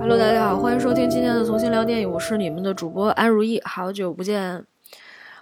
[0.00, 4.64] Hello，大家好，欢迎收听今天的重新聊电影，我是你们的主播安如意，好久不见。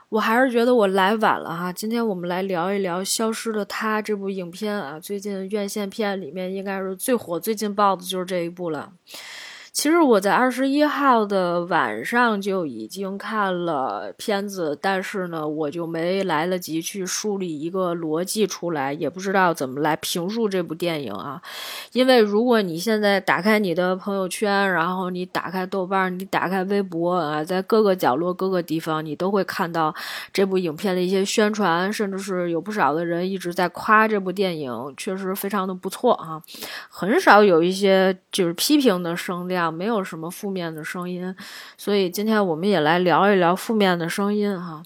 [0.09, 8.91] 我还是觉得我来晚了哈，今天我们来聊一聊《消失的她》这部影片啊，最近院线片里面应该是最火、最劲爆的就是这一部了。
[9.79, 21.41] 其实我在二十一号的晚上就已经看了片子，但是呢，我就没来得及去梳理一个逻辑出来，也不知道怎么来评述这部电影啊。
[21.93, 29.95] 因为如果你现在打开你的朋友圈，然后你打开豆瓣，你打开微博啊，在各个角落、各个地方，你都会看到
[30.33, 36.43] 这部影片的一些宣传，甚至是有不少的人一直在夸这部电影，确实非常的不错啊。
[36.89, 39.68] 很少有一些就是批评的声量。
[39.71, 41.35] 没有什么负面的声音，
[41.77, 44.83] 所以今天我们也来聊一聊负面的声音哈。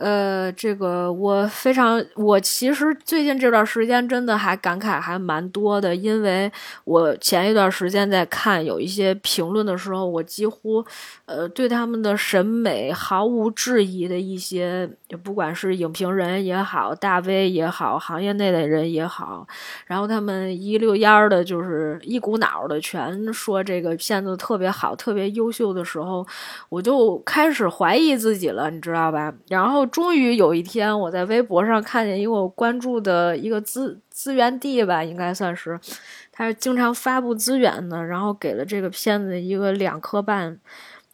[0.00, 6.50] 呃，这个我非常，我其实最近这段时间真的还感慨还蛮多的，因为
[6.84, 10.82] 我前一段时间在看有一些评论的时候，我几乎
[11.26, 14.88] 呃对他们的审美毫无质疑的一些，
[15.22, 19.46] 不管是影评人也好，大 V 也好，行业内的人也好，
[19.84, 26.26] 然后他们一溜烟儿的，就是一股脑的全说这个片子特别好、特别优秀的时候，
[26.70, 29.30] 我就开始怀疑自己了，你知道吧？
[29.50, 29.89] 然后。
[29.90, 35.78] 终于有一天，我在微博上看见一个我关注的一个资资源地吧，应该算是，
[36.32, 40.58] 他是经常发布资源的，然后给了这个片子一个两颗半。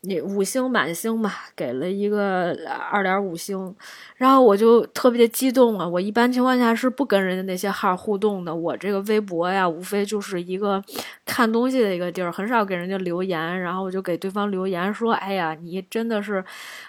[0.07, 2.57] 你五星满星吧，给了一个
[2.91, 3.75] 二点五星，
[4.17, 5.87] 然后我就特别的激动啊！
[5.87, 10.81] 我一般情况下是不跟人家那些号互动的，我这个微博呀，无非就是一个
[11.25, 13.61] 看东西的一个地儿，很少给人家留言。
[13.61, 16.45] 然后我就给对方留言说：“哎呀，你真的是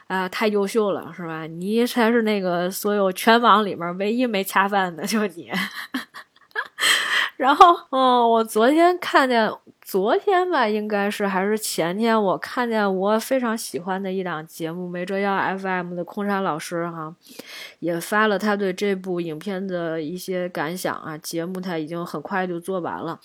[0.08, 1.48] 啊，太优秀了，是吧？
[1.48, 5.50] 你才是那个所有全网里面唯一没恰饭的，就你。”
[7.38, 9.52] 然后，嗯，我昨天看见。
[9.88, 17.16] 昨天吧，应该是还是前天，我看见我非常喜欢的一档节目《没辙药 FM》的空山老师哈，
[17.80, 21.18] 也发了他对这部影片的一些感想啊。
[21.20, 23.18] 节目他已经很快就做完了。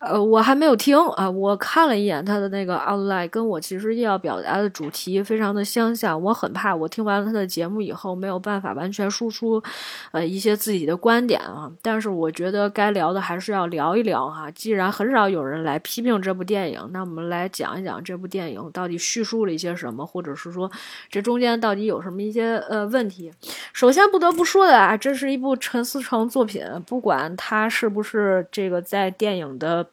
[0.00, 6.20] 呃，我还没有听啊，我看了一眼他的那个 outline，跟我其实要表达的主题非常的相像。
[6.20, 9.62] 我很怕我听完了他的节目以后没有办法完全输出，
[10.10, 11.70] 呃，一些自己的观点啊。
[11.80, 14.50] 但是我觉得该聊的还是要聊一聊哈。
[14.50, 20.72] 既然很少有人来批评这部电影，那我们来讲一讲这部电影到底叙述了一些什么，或者是说
[21.10, 23.30] 这中间到底有什么一些呃问题。
[23.74, 29.86] 首先不得不说的啊，这是一部陈思诚作品，不管他是不是这个在电影的。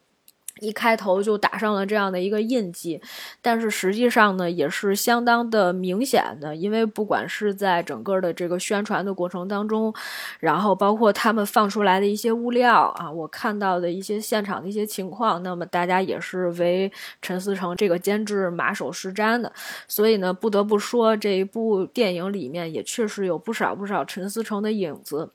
[0.62, 3.02] 一开头就打上了这样的一个印记，
[3.42, 9.94] 但是实际上呢，也是相当的明显的，因为不管是在整个的这个宣传的过程当中，
[10.40, 16.91] 然后包括他们放出来的一些物料啊，我看到的一些现场的一些情况，那么大家也是为
[17.22, 19.52] 陈思诚这个监制马首是瞻的，
[19.88, 25.31] 所以呢，不得不说这一部电影里面也确实有不少不少陈思诚的影子。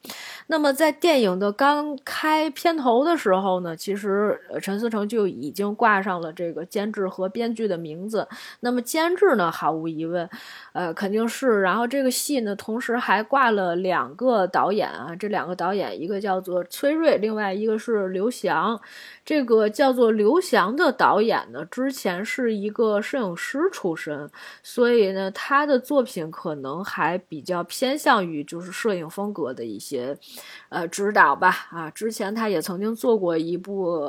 [0.49, 5.14] 那么在电影的刚开片头的时候呢，其实陈思诚就。
[5.15, 8.27] 就已经挂上了这个监制和编剧的名字。
[8.61, 10.29] 那么监制呢，毫无疑问，
[10.73, 11.61] 呃，肯定是。
[11.61, 18.81] 然后这个戏呢，同时还挂了两个导演啊，这两个导演，一个叫做崔瑞，另外一个是刘翔。
[19.25, 24.29] 这个叫做刘翔的导演呢，之前是一个摄影师出身，
[24.63, 30.15] 所以呢，他的作品可能还比较偏向于就是摄影风格的一些
[30.69, 31.69] 呃指导吧。
[31.71, 34.07] 啊，之前他也曾经做过一部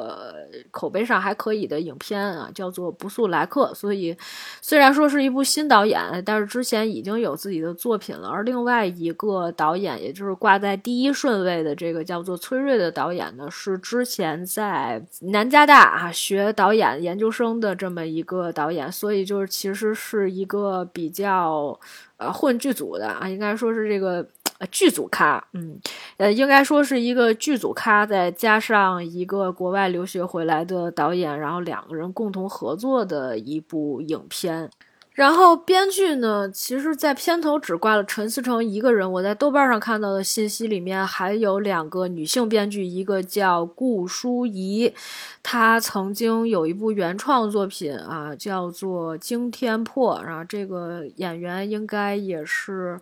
[0.70, 3.72] 口碑上还可以的影片啊，叫做《不速来客》。
[3.74, 4.18] 所以
[4.62, 8.28] 虽然说是一部新导演，但是之前已经有自己的作品了。
[8.28, 15.05] 而另外一个导演，也就是挂在第一顺位的这个叫做崔瑞的导演呢，是之前在。
[15.22, 21.80] 南加大啊，学导演研究生的这么一个导演，所以就是其实是一个比较
[22.18, 24.26] 呃混剧组的啊，应该说是这个
[24.72, 25.80] 剧组咖，嗯，
[26.18, 34.70] 呃，应该说是一个剧组咖，再加上一个国外留学回来的导演，然后两个人共同合作的一部影片。
[35.16, 39.10] 然后编剧呢，其实，在片头只挂了陈思诚一个人。
[39.10, 44.94] 我在豆瓣上看到的信息里面还有两个女性编剧，一个叫顾淑怡，
[45.42, 53.00] 她曾经有一部原创作品啊，叫做《惊天破》，然后这个演员应该也是。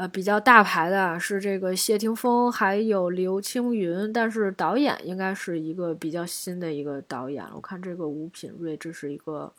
[0.00, 7.44] 呃，比较大牌的是这个谢霆锋，还有刘青云，但是导演应该是一个比较新的一个导演。
[7.54, 9.52] 我看这个吴品瑞，这是一个，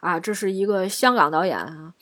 [0.00, 1.94] 啊，这是一个香港导演啊。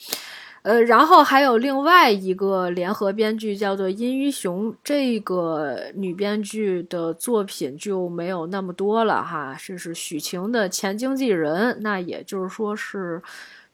[0.63, 9.57] 呃，然后还有另外一个联合编剧叫做殷于雄，这个女编剧的作品就没有那么多了哈。
[9.57, 13.23] 这是许晴的前经纪人，那也就是说是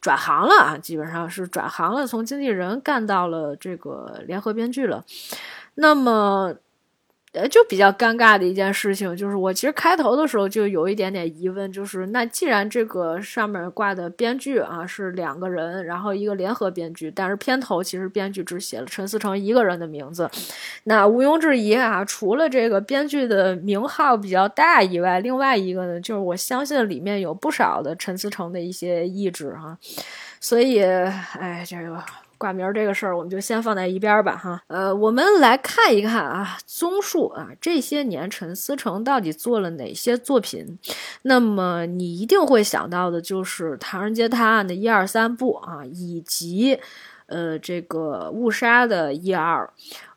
[0.01, 5.05] 转行了啊，基本上是转行了，从经纪人干到了这个联合编剧了。
[5.75, 6.55] 那么。
[7.33, 20.29] 呃，就比较尴尬的一件事情，就是我其实开头的时候就有一点点疑问，就是那既然这个上面挂的编剧啊是两个人，然后一个联合编剧，但是片头其实编剧只写了陈思诚一个人的名字，
[20.83, 29.77] 那毋庸置疑啊，除了这个编剧的名号比较大以外，另外一个呢，就是我相信里面有不少的陈思诚的一些意志哈，
[30.41, 32.03] 所以，哎，这个。
[32.41, 34.59] 挂名这个事儿，我们就先放在一边儿吧，哈。
[34.65, 40.79] 呃，我们来看一看啊，综述啊，这些年陈思诚到底做了哪些作品？
[41.21, 46.79] 那么你一定会想到的就是《唐人街探案》的一二三部啊，以及
[47.31, 49.67] 呃这个误杀的一二。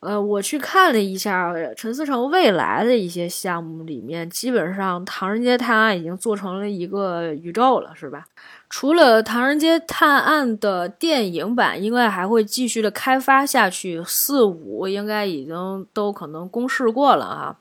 [0.00, 8.26] 呃，我去看了一下陈思诚未来的一些项目里面，基本上《唐人街探案》已经做成了一个宇宙了，是吧？
[8.69, 14.02] 除了《唐人街探案》的电影版，应该还会继续的开发下去。
[14.05, 17.56] 四五应该已经都可能公示过了啊，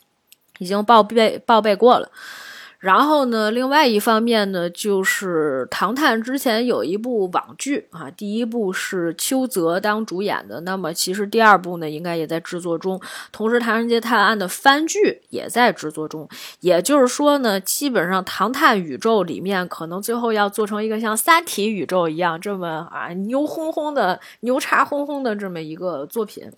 [0.58, 2.10] 已经报备报备过了。
[2.84, 13.00] 然后呢，另外一方面呢，就是《唐探》之前有一部网剧啊，第一部是邱泽当主演的，那么其实第二部呢，应该也在制作中。
[13.32, 16.28] 同时，《唐人街探案》的番剧也在制作中。
[16.60, 26.52] 也就是说呢，基本上《唐探》宇宙里面可能最后要做成一个像《三体》宇宙一样这么啊牛哄哄的、牛叉哄哄的这么一个作品。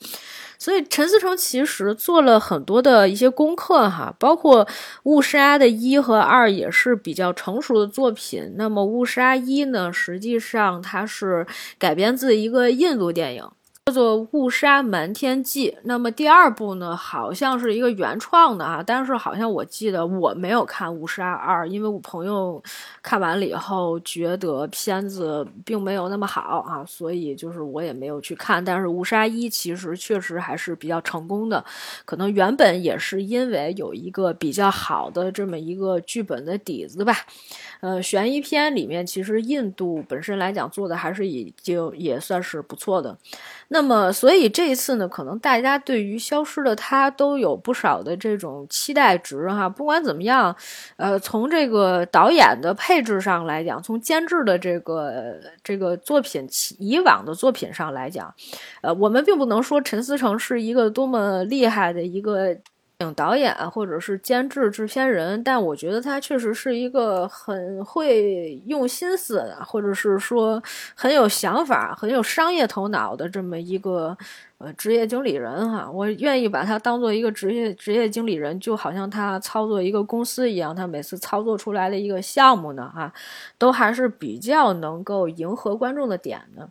[0.57, 4.65] 所以陈思诚其实做了很多的一些功课哈，包括
[5.03, 8.53] 《误杀》的一和二也是比较成熟的作品。
[8.57, 11.45] 那么《误杀一》呢，实际上它是
[11.77, 13.49] 改编自一个印度电影。
[13.87, 22.59] 叫做《误杀瞒天记》，那么第二部呢，好像是一个原创的啊，但是好像我记得我没有看《误杀二》，因为我朋友
[23.03, 28.65] 看完了以后觉得片子并没有那么好啊，所以就是我也没有去看。
[28.65, 31.63] 但是《误杀一》其实确实还是比较成功的，
[32.05, 37.13] 可能原本也是因为有一个比较好的这么一个剧本的底子吧。
[37.81, 43.15] 呃，悬疑片里面其实印度本身来讲做的还是已经也算是不错的。
[43.69, 49.67] 那么，所以这一次呢，可能大家对于《消失的她》都有不少的这种期待值哈。
[49.67, 50.55] 不管怎么样，
[50.97, 56.47] 呃，从这个导演的配置上来讲，从监制的这个这个作品
[56.77, 58.33] 以往的作品上来讲，
[58.81, 62.55] 呃，我们并不能说陈思诚是一个多么厉害的一个。
[62.99, 70.61] 影导演或者是监制制片人，但我觉得他确实是一个很会用心思的，或者是说
[70.95, 74.17] 很有想法、很有商业头脑的这么一个。
[74.73, 83.11] 职业经理人哈，我愿意把他当做一个职业职业经理人，就好像他操作一个公司一样，他每次操作出来的一个项目呢，哈，
[83.57, 86.69] 都还是比较能够迎合观众的点的。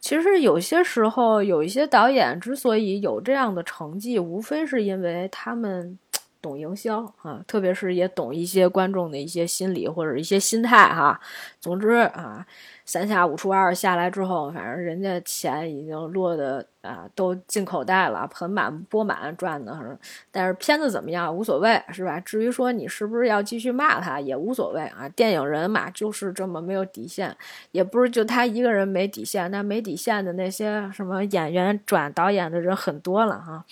[0.00, 5.98] 其实有些时候，有一些导演之所以有这样的成绩，无非是因为他们
[6.42, 11.20] 懂营销啊，特别是也懂一些观众的一些心理或者一些心态哈。
[11.60, 12.46] 总之啊。
[12.86, 19.98] 三下五除二下来之后，反正人家钱已经落的啊，都进口袋了，盆满钵满赚的。
[20.30, 22.20] 但是片子怎么样无所谓，是吧？
[22.20, 25.08] 至于说你是不是要继续骂他也无所谓啊。
[25.16, 27.34] 电影人嘛，就是这么没有底线，
[27.72, 33.64] 也不是就他一个人没底线，那没底线的那些什么演员转导演的人很多了哈。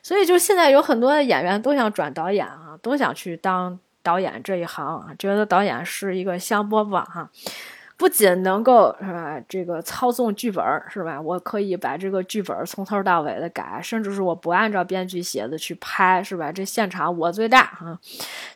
[0.00, 7.28] 所以就现在有很多的演员都想转导演啊，都想去当导演这一行啊，觉得导演是一个香饽饽哈。
[8.00, 11.20] 不仅能够是吧，这个操纵剧本是吧？
[11.20, 16.50] 我可以把这个剧本从头到尾的改，甚至是我不按照编剧写的去拍，是吧？
[16.50, 17.98] 这现场我最大哈，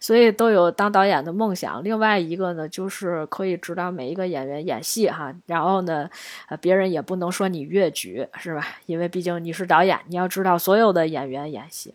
[0.00, 1.84] 所以都有当导演的梦想。
[1.84, 6.08] 另外一个呢，就是可以指导每一个演员演戏哈，然后呢，
[6.48, 8.66] 呃，别人也不能说你越矩是吧？
[8.86, 11.94] 因为毕竟你是导演，你要知道所有的演员演戏。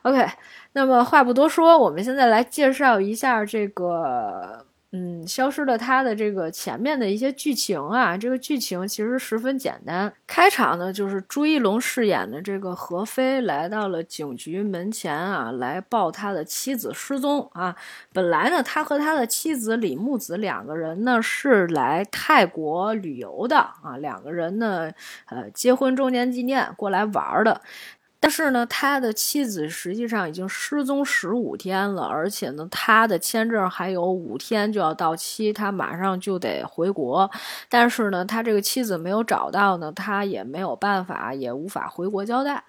[0.00, 0.26] OK，
[0.72, 4.64] 那么话不多说，我们现在来介绍一下这个。
[4.92, 10.12] 嗯，消失了他的这个前面的一些剧情啊，这个剧情其实十分简单。
[10.26, 17.76] 开场呢，就是朱一龙饰演的这个何飞来到了警局门前啊，来报他的妻子失踪啊。
[18.12, 24.90] 本来呢，他和他的妻子李木子两个人呢是来泰国旅游的啊，两个人呢，
[25.26, 27.60] 呃，结婚周年纪念过来玩的。
[28.22, 37.30] 但是呢，他的妻子实际上已经失踪十五天了，而且呢，他的签证还有五天就要到期，他马上就得回国。
[37.70, 42.62] 但是呢，他这个妻子没有找到呢，他也没有办法，也无法回国交代。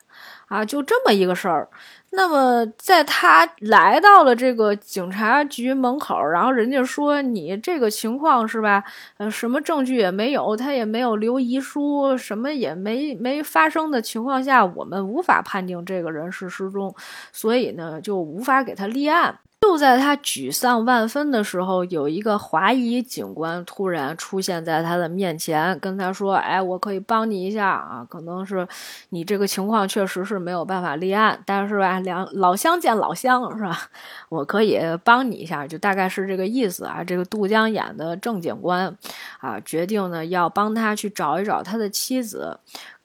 [0.47, 1.67] 啊，就这么一个事儿。
[2.13, 8.83] 那么，在他来到了这个警察局门口，然后人家说你这个情况是吧？
[9.17, 16.93] 呃，什么证据也没有，他也没有留遗书，什么也没没发生的情况下，我们无法判定这个人是失踪，
[17.31, 19.39] 所以呢，就无法给他立案。
[19.61, 28.67] 就在他沮丧万分的时候，有一个华裔警官突然出现在他的面前，跟他说：“哎，我可以帮你一下啊，可能是
[29.09, 33.77] 你这个情况确实是没有办法立案，但是吧，两老乡见老乡是吧？
[34.29, 38.93] 我可以帮你一下，就大概是这个意思啊。”这个杜江演的郑警官
[39.39, 42.57] 啊，决定呢要帮他去找一找他的妻子。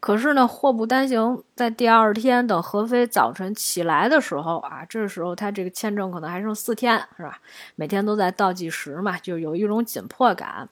[0.06, 7.40] 可是呢，祸不单行，在第二天等何飞早晨起来的时候啊，这时候他这个签证可能还剩四天，是吧？
[7.74, 10.68] 每天都在倒计时嘛，就有一种紧迫感。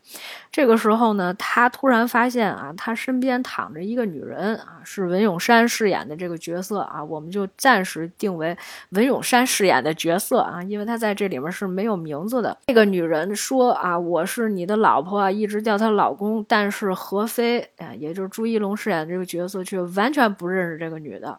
[0.52, 8.56] 这个时候呢，他突然发现啊，他身边躺着一个女人啊，是文咏珊饰演的这个角色啊，我们就暂时定为
[8.90, 12.56] 文咏珊饰演的角色啊，因为她在这里面是没有名字的。
[12.68, 19.24] 这个女人说啊，我是你的老婆啊，一直叫她老公，但是何飞啊，也就是朱一龙饰演的这个。
[19.25, 21.38] 角色却完全不认识这个女的，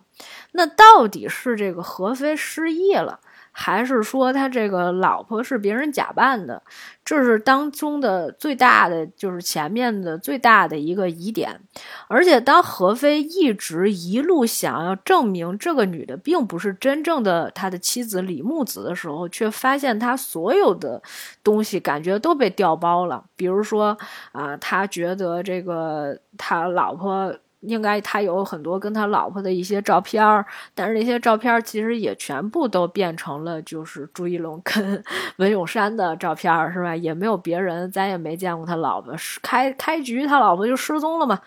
[0.52, 3.20] 那到底是这个何飞失忆了，
[3.52, 6.62] 还是说他这个老婆是别人假扮的？
[7.04, 11.62] 这是当中的最大的，就是前面的最大的一个疑点。
[12.08, 21.00] 而且当何飞一直一路想要证明这个女的并不是真正的他的妻子李木子的时候，却发现他所有的
[21.44, 23.24] 东西感觉都被调包了。
[23.36, 23.96] 比如说
[24.32, 27.36] 啊，他觉得这个他老婆。
[27.68, 35.04] 应该他有很多跟他老婆的一些照片儿，但是那些照片儿其实也全部都变成了就是朱一龙跟
[35.38, 36.96] 文咏珊的照片儿，是吧？
[36.96, 39.14] 也没有别人，咱也没见过他老婆。
[39.42, 41.40] 开开局他老婆就失踪了嘛，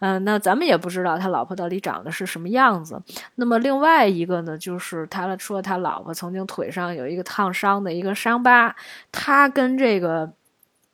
[0.00, 3.00] 嗯，那咱们也不知道他老婆到底长得是什么样子。
[3.36, 8.74] 那么另外一个呢，就是他说他老婆曾经腿上有一个烫伤的一个伤疤，
[9.10, 10.32] 他跟这个。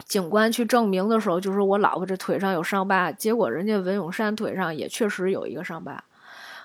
[0.09, 6.03] 警官去证明的时候，就说我老婆这腿上有伤疤，结果人家文咏珊腿上也确实有一个伤疤，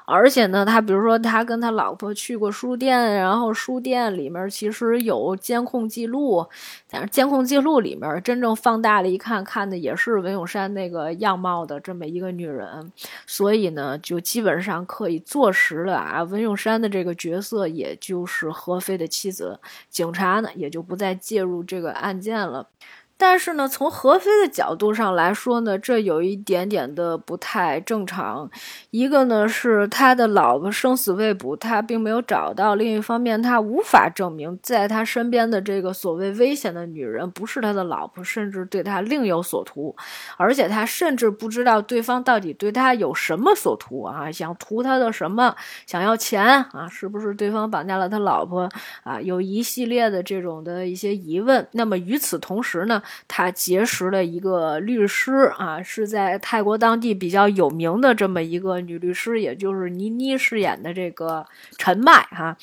[0.06, 6.48] 而且呢，他比如说他跟他老婆去过书店，然后书店里面其实有监控记录，
[6.90, 12.92] 但是监控记录里面真正放大了一看，看的也是文咏珊那个样貌的这么一个女人，
[13.28, 19.60] 所以呢，就基本上可以坐实了啊，文咏珊的这个角色也就是何飞的妻子，
[19.90, 22.68] 警察呢也就不再介入这个案件了。
[23.16, 28.50] 但是呢，从何飞的角度上来说呢，这有一点点的不太正常。
[28.90, 39.96] 一个呢是他的老婆生死未卜，他并没有找到；另一方面，他无法证明在他身边的这个所谓危险的女人不是他的老婆，甚至对他另有所图。
[40.36, 44.30] 而且他甚至不知道对方到底对他有什么所图啊？
[44.32, 45.56] 想图他的什么？
[45.86, 46.90] 想要钱啊？
[46.90, 48.68] 是不是对方绑架了他老婆
[49.04, 49.22] 啊？
[49.22, 51.66] 有一系列的这种的一些疑问。
[51.72, 53.02] 那么与此同时呢？
[53.28, 61.46] 他结识了一个律师啊，是在泰国当地比较有名的这么一个女律师，也就是倪妮饰演的这个
[61.78, 62.58] 陈麦哈，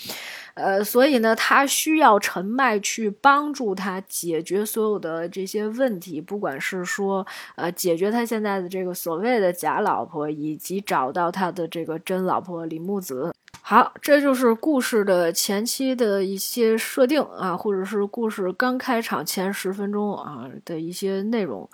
[0.54, 13.32] 呃，所以呢，他需要陈麦去帮助他解决所有的这些问题，不管是说呃解决他现在的这个所谓的假老婆，以及找到他的这个真老婆李木子。
[13.62, 21.68] 好，这就是故事的前期的一些设定啊，或者是故事刚开场前十分钟啊的一些内容，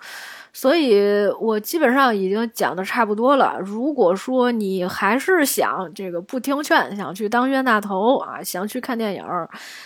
[0.53, 3.59] 所以我基本上已经讲的差不多了。
[3.59, 9.23] 如果说你还是想这个不听劝，想去当冤大头啊，想去看电影，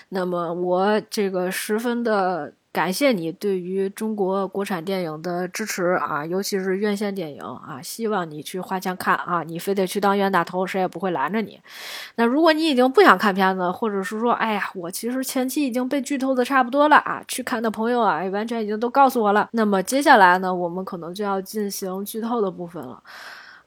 [0.10, 2.53] 那么我这个十分的。
[2.73, 11.59] 感谢你对于中国国产电影的支持啊，尤其是院线电影啊，希望你去花钱看啊，你非得去当冤大头，谁也不会拦着你。
[12.15, 19.49] 那如果你已经不想看片子，或者是说，哎呀，我其实前期已经被剧透的差不多了啊，去看的朋友啊，完全已经都告诉我了。
[19.51, 23.03] 那么接下来呢，我们可能就要进行剧透的部分了。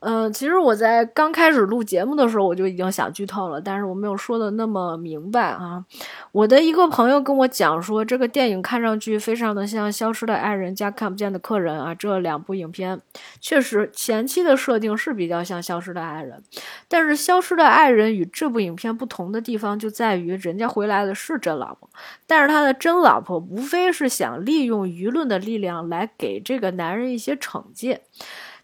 [0.07, 5.83] 嗯，其实我在刚开始录节目的时候，我就已经想剧透了，但是我没有说的那么明白啊。
[6.31, 13.01] 我的一个朋友跟我讲说，这个电影看上去非常的像《消失的爱人》加《看不见的客人》啊，这两部影片
[13.41, 16.43] 确实前期的设定是比较像《消失的爱人》，
[16.87, 21.89] 但是《消失的爱人》与这部影片不同的地方就在于，人家回来的是真老婆，
[22.27, 28.03] 但是他的真老婆无非是想利用舆论的力量来给这个男人一些惩戒。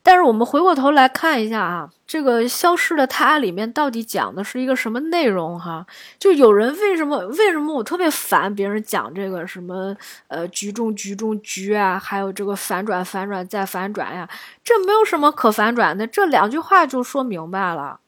[0.03, 5.87] 但是我们回过头来看一下啊，这个消失的她里面到底讲的是一个什么内容哈？
[6.19, 9.95] 就有人为什么为什么我特别烦别人讲这个什么
[10.29, 14.29] 呃局中局中局啊，还有这个反转反转再反转呀？
[14.65, 18.01] 这没有什么可反转的，这两句话就说明白了。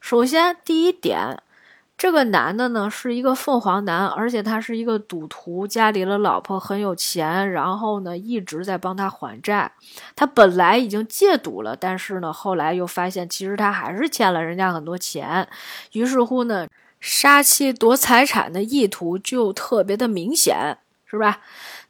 [0.00, 1.42] 首先第一点。
[2.00, 9.70] 这个男的呢是一个凤凰男，而且他是一个赌徒，家里的老婆很有钱，然后呢一直在帮他还债。
[10.16, 15.46] 他本来已经戒赌了，但是呢后来又发现其实他还是欠了人家很多钱，
[15.92, 16.66] 于是乎呢
[17.00, 21.40] 杀妻夺财产的意图就特别的明显，是吧？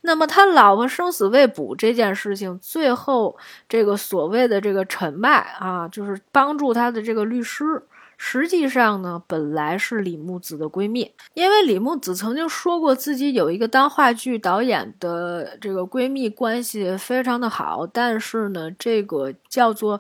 [0.01, 3.37] 那么他老婆生死未卜这件事情，最后
[3.69, 7.81] 这个所谓的这个陈迈啊，就是帮助他的这个律师。
[8.23, 19.99] 实际上呢，本来是李木子的闺蜜，因为李木子曾经说过自己有一个当话剧导演的这个闺蜜关系非常的好，但是呢，这个叫做，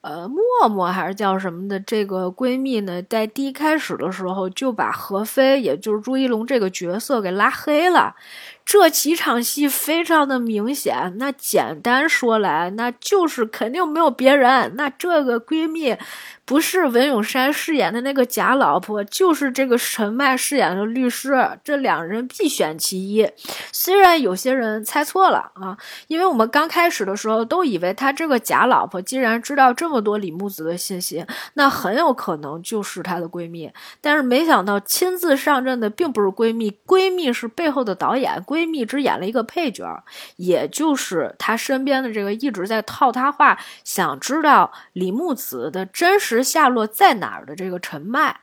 [0.00, 8.16] 呃，默默还是叫什么的这个闺蜜呢，在第一开始的时候就把何飞，也就是朱一龙这个角色给拉黑了。
[8.64, 15.96] 这几场戏非常的明显，那简单说来，那就是肯定没有别人，那这个闺蜜
[16.44, 23.28] 不是文咏珊饰演的那个假老婆，就是这个陈麦饰演的律师，这两人必选其一。
[23.72, 25.76] 虽然有些人猜错了啊，
[26.06, 31.24] 因为我们刚开始的时候都以为他这个假老婆既然知道这么多李木子的信息，
[31.54, 38.70] 那很有可能就是她的闺蜜，但是没想到亲自上阵的并不是闺蜜，闺蜜是背后的导演闺。
[38.70, 40.04] 蜜只演了一个配角，
[40.36, 48.40] 也就是她身边的这个一直在套她话，想知道李木子的真实下落在哪儿的这个陈麦。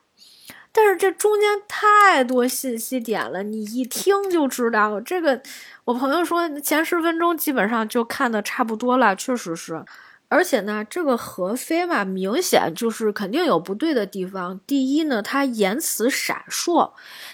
[0.71, 5.01] 但是这中间太多信息点了，你一听就知道。
[5.01, 5.41] 这个
[5.85, 9.83] 我朋友说前十分钟基本上就看的差不多了，确实是。
[10.29, 14.59] 而且呢，这个何飞嘛，明显就是肯定有不对的地方。
[14.67, 16.91] 第一呢，他言辞闪烁，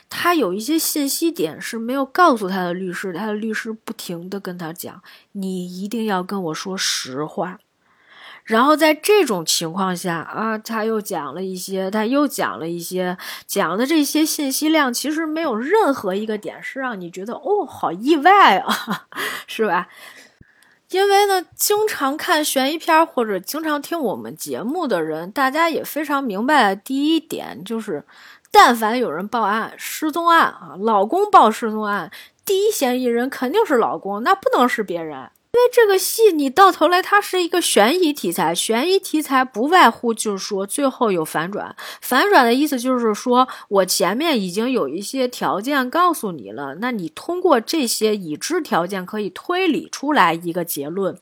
[0.09, 7.59] 他有一些信息点是没有告诉他的律师，他的律师不停的跟他讲，你一定要跟我说实话。
[8.43, 19.07] 然后在这种情况下啊，他又讲了一些，他又讲了一些，讲的这些信息量其实没有任何一个点是让你觉得哦，好意外啊，
[19.47, 19.87] 是吧？
[20.93, 28.05] 因为呢，经常看悬疑片或者经常听我们节目的人，大家也非常明白第一点就是，
[28.51, 32.11] 但凡有人报案失踪案啊，老公报失踪案，
[32.45, 35.31] 第一嫌疑人肯定是老公，那不能是别人。
[35.53, 41.75] 因为这个戏，你到头来它是一个悬疑题材，悬疑题材不外乎就是说最后有反转。
[42.01, 51.17] 反转的意思就是说我前面已经有一些条件告诉你了，那你通过这些已知条件可以推理出来一个结论。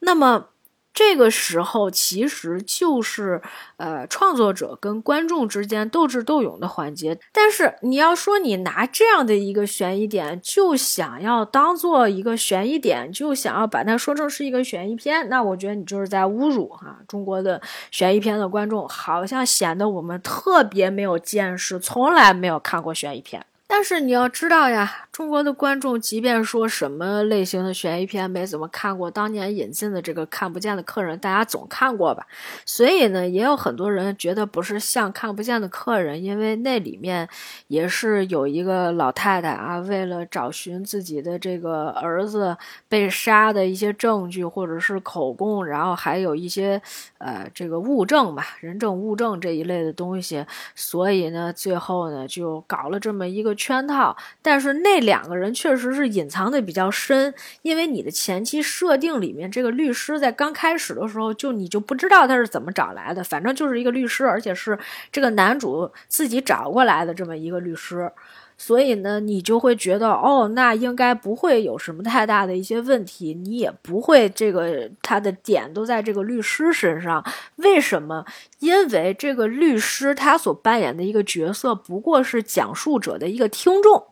[0.00, 0.46] 那么。
[0.94, 3.40] 这个时候其实就是
[3.78, 23.44] 呃创作者跟观众之间斗智斗勇的环节，但是你要说你拿这样的一个悬疑点就想要当做一个悬疑点，就想要把它说成是一个悬疑片，那我觉得你就是在侮辱哈中国的悬疑片的观众，好像显得我们特别没有见识，从来没有看过悬疑片。
[23.66, 32.26] 但是你要知道呀，中国的观众即便说什么类型的悬疑片没怎么看过，当年引进的这个《看不见的客人》，大家总看过吧？
[32.64, 37.28] 所以呢，也有很多人觉得不是像《看不见的客人》，因为那里面
[37.68, 42.56] 也是有一个老太太啊，为了找寻自己的这个儿子
[42.88, 46.80] 被杀的一些证据或者是口供，然后还有一些
[47.18, 53.52] 呃这个物证吧，人证物证这一类的东西，所以呢，最后呢就搞了这么一个。
[53.54, 64.78] 圈套，但是那两个人确实是隐藏的比较深，因为你的前期设定里面，这个律师在刚开始的时候就你就不知道他是怎么找来的，反正就是一个律师，而且是
[65.10, 68.10] 这个男主自己找过来的这么一个律师。
[68.58, 77.24] 所以呢，你就会觉得哦，那应该不会有什么太大的一些问题，你也不会这个他的点都在这个律师身上。
[77.56, 78.24] 为什么？
[78.60, 84.04] 因为这个律师他所扮演的一个角色不过是讲述者的一个听众，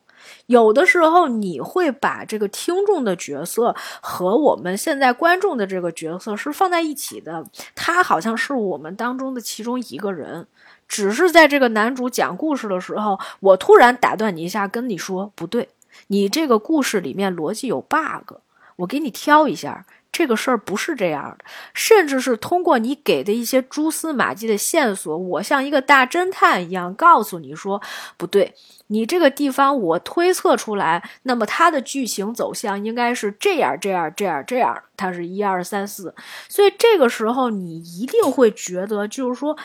[0.51, 10.49] 有的时候你会把这个听众的角色和我们现在观众的这个角色是放在一起的，他好像是我们当中的其中一个人。
[10.89, 15.69] 只是在这个男主讲故事的时候，我突然打断你一下，跟你说不对，
[16.09, 18.39] 你这个故事里面逻辑有 bug，
[18.75, 19.87] 我给你挑一下。
[20.13, 27.81] 这个事儿不是这样的，甚至是通过你给的一些蛛丝马迹的线索，我像一个大侦探一样告诉你说，
[28.17, 28.55] 不对，
[28.89, 36.15] 你这个地方我推测出来，那么它的剧情走向应该是这样这样这样这样，它是一二三四，
[36.49, 39.57] 所以这个时候你一定会觉得，就是说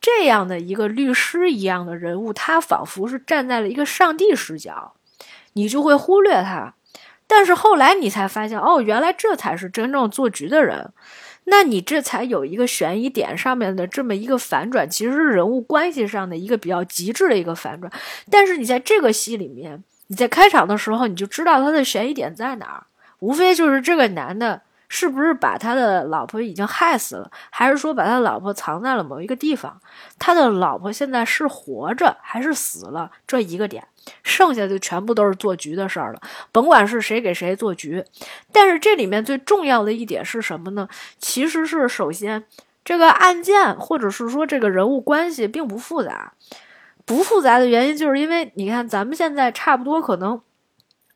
[0.00, 4.92] 这样的一个律师一样的人物，他仿佛是站在了一个上帝视角，
[5.54, 6.74] 你就会忽略他。
[7.26, 10.92] 但是后来你才发现，哦，原来这才是真正做局的人，
[11.44, 17.92] 那你这才有一个悬疑点上面的这么一个反转，其实是人物关系上的一个比较极致的一个反转。
[18.30, 22.86] 但是你在这个戏里面，你在开场的时候你就知道他的悬疑点在哪儿，
[23.20, 24.62] 无非就是这个男的。
[24.86, 29.80] 是不是把他的老婆已经害死了，还是说把他老婆藏在了某一个地方？
[30.20, 33.10] 他的老婆现在是活着还是死了？
[33.26, 33.88] 这一个点，
[34.22, 36.20] 剩下的全部都是做局的事儿了。
[36.52, 38.04] 甭管是谁给谁做局，
[38.52, 40.88] 但是这里面最重要的一点是什么呢？
[41.18, 42.44] 其实是首先
[42.84, 46.32] 这个案件或者是说这个人物关系并不复杂，
[47.04, 50.40] 不复杂的原因就是因为你看咱们现在差不多可能。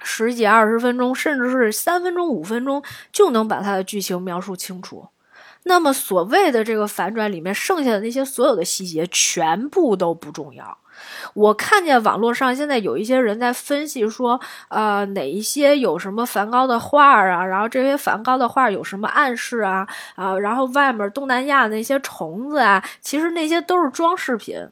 [0.00, 5.08] 十几二十分钟，甚至是三分钟、五分钟就能把它的剧情描述清楚。
[5.64, 10.78] 那么，所谓的这个反转里面剩下的那些所有的细节，全部都不重要。
[11.34, 17.44] 我看见网络上现在有一些人在分析说，呃，哪一些有什么梵高的画啊？
[17.44, 19.86] 然后这些梵高的画有什么暗示啊？
[20.14, 24.68] 啊，然后外面东南亚那些虫子啊，其实那些都是装饰品。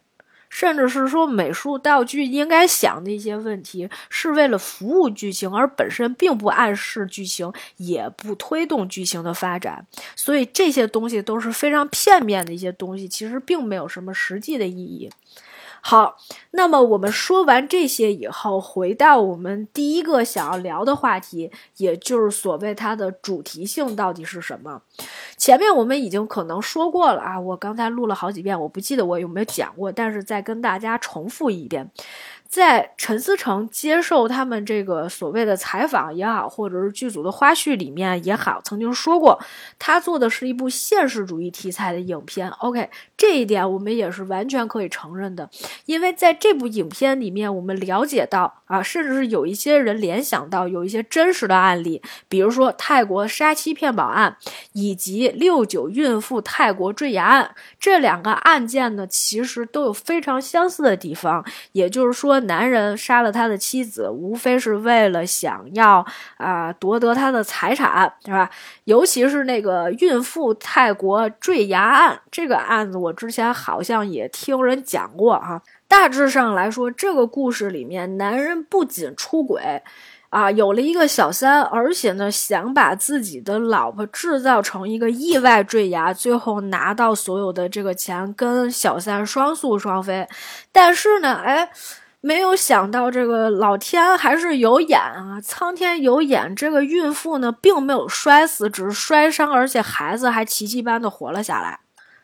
[0.48, 9.84] 甚至是说美术道具应该想的一些问题，是为了服务剧情，而本身并不暗示剧情，也不推动剧情的发展。
[10.14, 15.10] 所以这些东西都是非常片面的一些东西，其实并没有什么实际的意义。
[15.88, 16.16] 好，
[16.50, 24.82] 那么我们说完这些以后，回到我们第一个想要聊的话题，也就是所谓它的主题性到底是什么？
[25.36, 31.88] 前面我们已经可能说过了啊，我刚才录了好几遍，我不记得我有没有讲过，但是再跟大家重复一遍。
[32.48, 39.38] 在陈思诚接受他们这个所谓的采访也好，或者是剧组的花絮里面也好，曾经说过，
[39.78, 42.48] 他做的是一部现实主义题材的影片。
[42.50, 45.50] OK，这一点我们也是完全可以承认的，
[45.86, 54.36] 因为在这部影片里面，我们了解到啊，甚至是有一些人联想到有一些真实的案例，比如说泰国杀妻骗保案
[54.72, 62.35] 以及六九孕妇泰国坠崖案这两个案件呢，其实都有非常相似的地方，也就是说。
[62.40, 66.04] 男人杀了他的妻子，无非是为了想要
[66.36, 68.50] 啊夺得他的财产，是吧？
[68.84, 75.62] 尤其是那个孕妇泰国坠崖案，这个案子我之前好像也听人讲过哈。
[75.88, 79.82] 大致上来说，这个故事里面，男人不仅出轨。
[80.28, 90.26] 啊，有了一个小三，而且呢，想把自己的老婆制造成一个意外坠崖，最后拿到所有的这个钱，跟小三双宿双飞。
[90.72, 91.70] 但是呢，哎。
[92.20, 95.40] 没有想到，这个老天还是有眼啊！
[95.42, 101.80] 苍天有眼，这个孕妇呢，并没有摔死，只是摔伤，而且孩子还奇迹般的活了下来。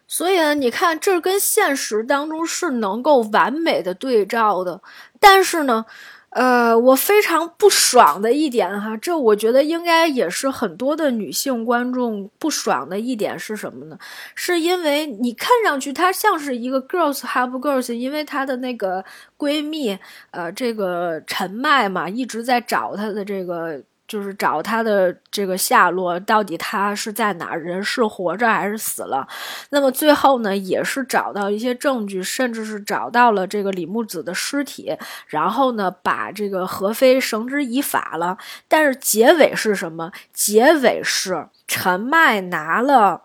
[0.07, 4.81] 所以呢，你看，这跟现实当中是能够完美的对照的。
[5.21, 5.87] 但是呢。
[6.33, 13.99] 呃，我非常不爽的一点哈，这我觉得应该也是很多的女性观众不爽的一点是什么呢？
[14.35, 19.05] 是因为你看上去她像是一个 girls have girls，因为她的那个
[19.37, 19.99] 闺蜜，
[20.31, 23.83] 呃，这个陈麦嘛，一直在找她的这个。
[24.13, 29.27] 就是找他的这个下落，到底他是在哪，人是活着还是死了？
[29.71, 34.95] 那么最后呢，也是找到一些证据，甚至是找到了这个李木子的尸体，
[35.29, 38.37] 然后呢，把这个何飞绳之以法了。
[38.69, 40.13] 但是结尾是什么？
[40.31, 43.23] 结尾是陈麦拿了，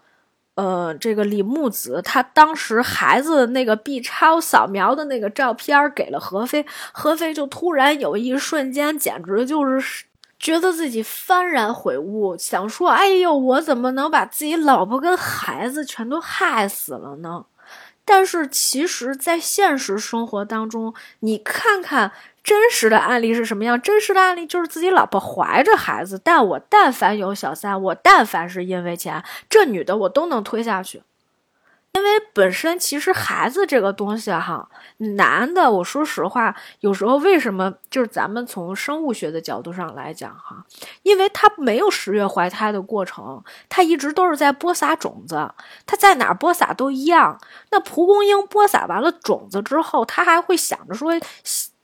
[0.55, 10.05] 呃，这个李木子他当时孩子那个 B 超扫描的那个照片给了何飞，何飞就突然有一瞬间，简直就是。
[10.39, 17.45] 觉得自己幡然悔悟，想说：“哎呦，我怎么能把自己老婆跟孩子全都害死了呢？”
[18.05, 23.81] 但是，其实，在现实生活当中，你看看真实的案例是什么样？
[23.81, 31.01] 真实的案例就是自己老婆怀着孩子，但我但凡有小三，我但凡是因为钱，这女的我都能推下去。
[31.97, 40.63] 因为本身其实孩子这个东西哈，男的，我说实话，有时候为什么就是咱们从生物学的角度上来讲哈，
[41.01, 45.51] 因为他没有十月怀胎的过程，他一直都是在播撒种子，
[45.87, 47.39] 他在哪播撒都一样。
[47.71, 51.11] 那蒲公英播撒完了种子之后，他还会想着说。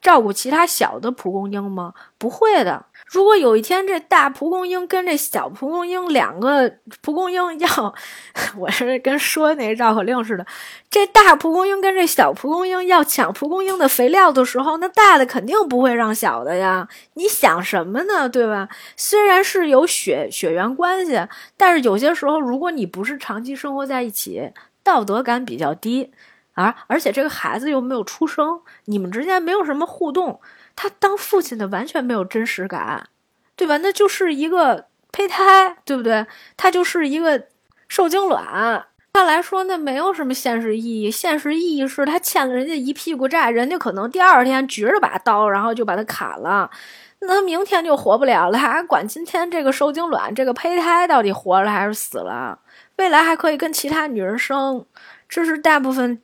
[0.03, 1.93] 照顾其他小的蒲公英吗？
[2.17, 2.85] 不会的。
[3.13, 7.93] 如果有一天这大蒲公英跟这小蒲公英两个蒲公英要，
[8.57, 10.43] 我是跟说那绕口令似的，
[10.89, 16.87] 这大蒲公英跟这小蒲公英要抢蒲公英的肥料的时候，那大的肯定不会让小的呀。
[17.13, 18.27] 你想什么呢？
[18.27, 18.67] 对吧？
[18.97, 24.51] 虽然是有血血缘关系，但是有些时候，如果你不是长期生活在一起，
[24.83, 26.11] 道德感比较低，
[26.55, 30.39] 而而且这个孩子又没有出生，你们之间没有什么互动。
[30.75, 33.07] 他当父亲的完全没有真实感，
[33.55, 33.77] 对吧？
[33.77, 36.25] 那就是一个胚胎，对不对？
[36.57, 37.47] 他就是一个
[37.87, 38.85] 受精卵。
[39.13, 41.11] 他来说，那没有什么现实意义。
[41.11, 46.71] 现实意义是他欠了人家一屁股债，人家可能第二天举着把刀，然后就把他砍了，
[47.19, 52.57] 那他明天就活不了了，还管今天这个受精卵、这个胚胎到底活了还是死了？
[52.97, 54.83] 未来还可以跟其他女人生，
[55.29, 56.19] 这是大部分。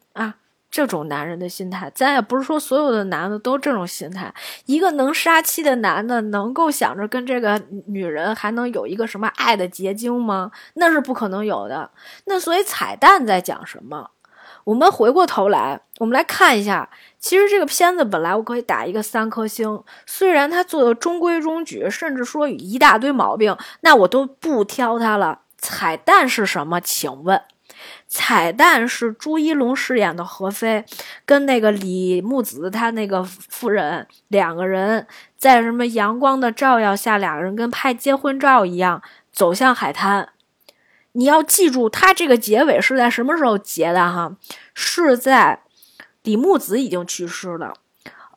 [0.71, 4.33] 这种男人的心态，咱也不是说所有的男的都这种心态。
[4.65, 10.51] 一个能杀妻的男的，能够想着跟这个女人还能有一个什么爱的结晶吗？
[10.75, 11.89] 那是不可能有的。
[12.25, 14.11] 那所以彩蛋在讲什么？
[14.65, 16.87] 我们回过头来，我们来看一下。
[17.17, 25.39] 其实这个片子本来我可以打一个三颗星，虽然他做的中规中矩，甚至说有一大堆毛病，那我都不挑他了。
[25.57, 26.79] 彩蛋是什么？
[26.79, 27.41] 请问？
[28.11, 30.83] 彩蛋是朱一龙饰演的何非，
[31.27, 35.05] 跟那个李木子他那个夫人两个人
[35.37, 38.99] 在什么阳光的照耀下，两个人跟拍结婚照一样
[39.31, 40.29] 走向海滩。
[41.11, 44.31] 你要记住，他这个结尾是在什么时候结的哈？
[44.73, 45.61] 是在
[46.23, 47.73] 李木子已经去世了，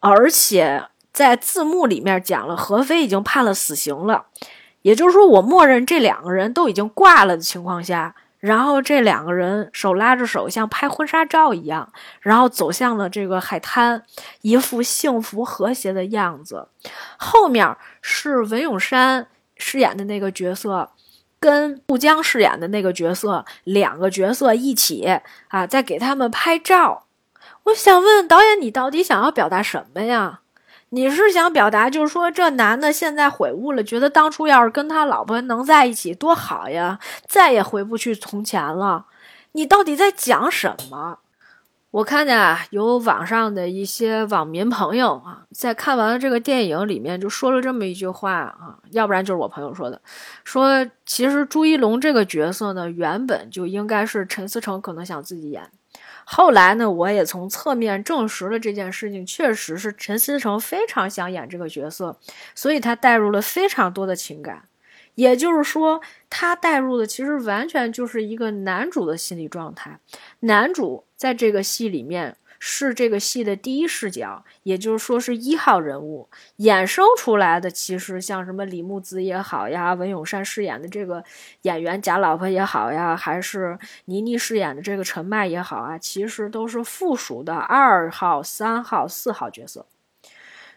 [0.01, 4.27] 而且在字幕里面讲了何非已经判了死刑了，
[4.83, 8.15] 也就是说，我默认这两个人都已经挂了的情况下。
[8.43, 14.03] 然后这两个人手拉着手，像拍婚纱照一样，然后走向了这个海滩，
[14.41, 16.67] 一副幸福和谐的样子。
[17.17, 20.91] 后面是文咏珊饰演的那个角色，
[21.39, 25.07] 跟杜江饰演的那个角色，两个角色一起
[25.47, 27.07] 啊，在给他们拍照。
[27.67, 30.41] 我想问导演，你到底想要表达什么呀？
[30.95, 39.07] 你是想表达，就是说这男的现在悔悟了，觉得当初要是跟他老婆能在一起多好呀，再也回不去从前了。
[39.53, 41.21] 你到底在讲什么？
[41.93, 49.99] 我看见啊，有网上的一些网民朋友啊，在看完了这个电影里面就说了这么一句话啊，要不然就是我朋友说的，
[50.45, 55.71] 说其实朱一龙这个角色呢，原本就应该是陈思诚可能想自己演。
[56.25, 62.19] 后来呢，我也从侧面证实了这件事情，确实是陈思诚非常想演这个角色，
[62.55, 64.65] 所以他带入了非常多的情感。
[65.15, 69.99] 也就是说，他带入的其实完全就是一个男主的心理状态。
[70.41, 72.37] 男主在这个戏里面。
[72.65, 77.69] 是这个戏的第一视角，也就是说是一号人物衍生出来的。
[77.69, 81.25] 其实像什么李木子也好呀，文咏珊饰演的这个
[81.63, 89.85] 演员假老婆也好呀，还是倪妮饰演的这个陈麦也好啊，其实都是附属的二号、三号、四号角色。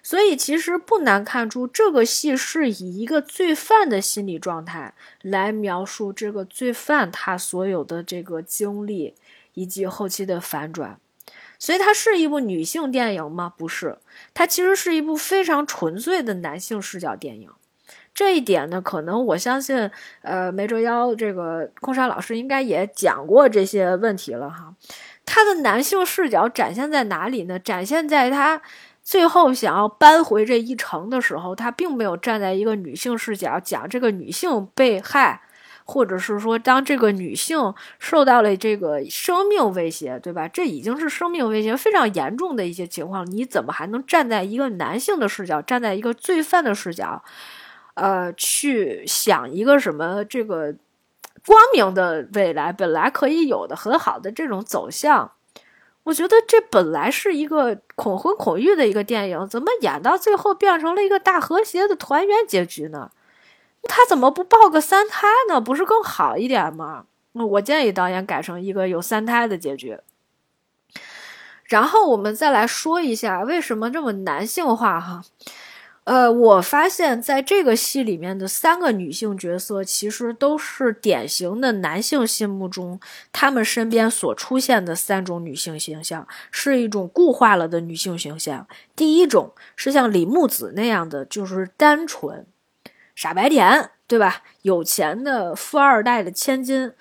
[0.02, 9.14] 所以其实不难看出，这个戏是以一个罪犯的心理状态来描述这个罪犯他所有的这个经历
[9.54, 11.00] 以及后期的反转。
[11.58, 13.52] 所以它是一部女性电影吗？
[13.58, 13.98] 不是，
[14.34, 17.50] 它其实是一部非常纯粹的男性视角电影。
[18.14, 19.92] 这一点呢，可能我相信，
[20.22, 24.74] 呃，梅哲妖这个空山老师应该也讲过这些问题了哈。
[25.26, 27.60] 他的男性视角展现在哪里呢？
[27.60, 28.62] 展现在他
[29.04, 35.42] 最后想要搬回这一城的时候，他并没有站在一个女性视角讲这个女性被害。
[35.88, 40.48] 或者是说，当这个女性受到了这个生命威胁，对吧？
[40.48, 47.24] 这已经是生命威胁非常严重的一些情况，你怎么还能站在一个男性的视角，站在一个罪犯的视角，
[47.94, 50.74] 呃，去想一个什么这个
[51.46, 55.34] 光明的未来本来可以有的很好的这种走向？
[56.06, 63.12] 我觉得这本来是一个恐婚恐育的一个电影，怎么演到最后变成了一个大和谐的团圆结局呢？
[63.88, 65.62] 他怎么不抱个三胎呢？
[65.62, 67.06] 不是更好一点吗？
[67.34, 69.98] 我建议导演改成一个有三胎的结局。
[71.66, 75.24] 然后我们再来说一下为什么这么男性化哈。
[76.04, 83.00] 呃，我发现在这个戏里面的三个女性角色，其实都是典型的男性心目中
[83.32, 88.68] 他们身边所出现的三种女性形象，是一种固化了的女性形象。
[88.96, 92.46] 第一种是像李木子那样的，就是单纯。
[93.16, 94.44] 傻白甜，对吧？
[94.64, 96.94] 有钱的富二代的千金，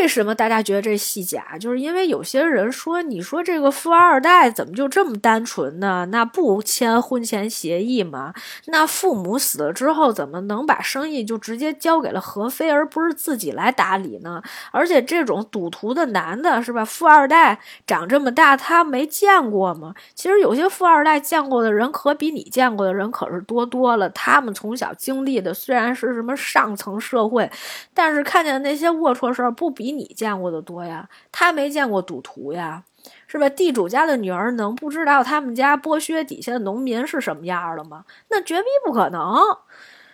[0.00, 1.56] 为什么大家觉得这戏假？
[1.58, 6.06] 就是因为有些人说，你说这个富二代怎么就这么单纯呢？
[6.10, 8.34] 那不签婚前协议吗？
[8.66, 14.42] 那父母死了之后，怎么能把生意就直接交给了何非，而不是自己来打理呢？
[14.72, 16.84] 而且这种赌徒的男的，是吧？
[16.84, 19.94] 富二代长这么大，他没见过吗？
[20.16, 24.10] 其实有些富二代见过的人，可比你见过的人可是多多了。
[24.10, 27.48] 他们从小经历的虽然是什么上层社会，
[27.94, 29.83] 但是看见那些龌龊事儿不比。
[29.84, 32.82] 比你见过的多呀，他没见过赌徒呀，
[33.26, 33.46] 是吧？
[33.50, 38.06] 地主家的女儿能不知道他们家剥削底下的农民是什么样的吗？
[38.28, 39.38] 那绝逼不可能，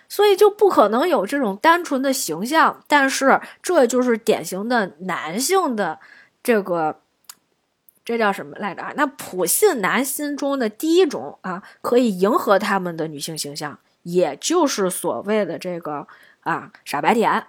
[0.08, 2.82] 所以就不可能有这种单纯的形象。
[2.88, 6.00] 但是这就是典型的男性的
[6.42, 6.98] 这个，
[8.04, 8.92] 这叫什么来着？
[8.96, 16.08] 那普信男心中的第一种啊，可以迎合他们的女性形象，也就是所谓的这个
[16.40, 17.46] 啊傻白甜。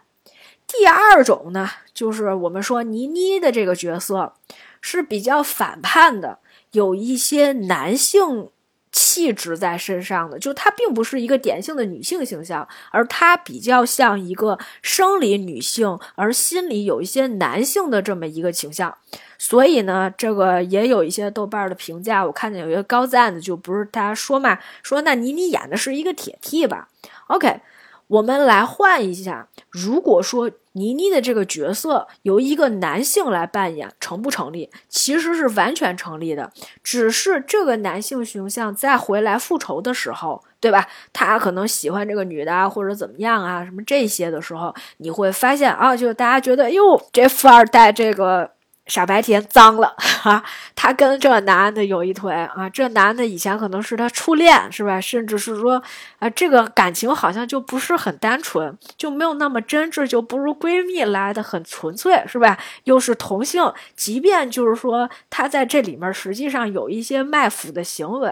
[0.72, 4.34] 第二种呢，就是我们说倪妮的这个角色
[4.80, 6.40] 是比较反叛的，
[6.72, 8.50] 有一些男性
[8.92, 18.98] 气质在身上的，就她并不是一个典型的女性形象，而她比较像一个生理女性，而心里有一些男性的这么一个倾向。
[19.38, 26.88] 所以呢，这个也有一些豆瓣的评价，我看见有一个高赞的，就不是他说嘛，说那倪妮演的是一个铁 T 吧
[27.28, 27.62] ？OK。
[28.08, 34.70] 我们来换一下，如果说倪妮的这个角色由一个男性来扮演，成不成立？
[34.88, 36.52] 其实是完全成立的，
[36.84, 40.88] 只是这个男性形象再回来复仇的时候，对吧？
[41.12, 48.52] 他可能喜欢这个女的啊，或者怎么样啊，什么这些的时候，你会发现啊，就大家觉得，哟，这富二代这个。
[48.92, 50.44] 傻白甜脏了啊！
[50.76, 52.70] 他跟这男的有一腿啊！
[52.70, 55.00] 这男的以前可能是他初恋，是吧？
[55.00, 55.82] 甚至是说
[56.20, 62.58] 啊，这个感情好像就不是很单纯，就没有那么真挚，就不如闺蜜来的很纯粹，是吧？
[62.84, 63.64] 又是同性，
[63.96, 68.30] 即便就是说他在这里面实际上有一些卖腐的行为，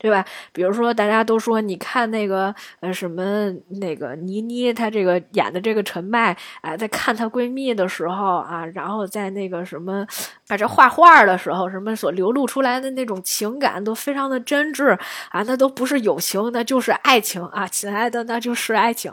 [0.00, 0.24] 对吧？
[0.52, 3.48] 比如说大家都说，你看那个呃什么
[3.80, 9.99] 那个倪妮，她这个演的这个陈麦，哎，在看她闺蜜的时候啊，然后在那个什么。
[10.46, 14.98] 把这画画的时候，什么所流露出来的那种情感都非常的真挚
[15.30, 19.12] 啊，那都不是友情，那就是爱情啊，亲爱的，那就是爱情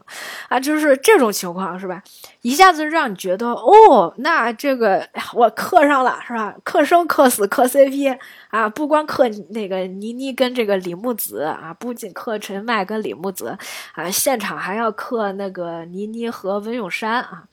[0.49, 2.01] 啊，就是这种情况是吧？
[2.41, 6.55] 一下子让你觉得哦，那这个我磕上了是吧？
[6.63, 8.17] 磕生磕死磕 CP
[8.49, 13.57] 啊，不光磕那个倪妮跟这个李木子啊，不仅磕陈麦跟李木子
[13.93, 17.43] 啊，现场还要磕那个倪妮和文咏珊啊。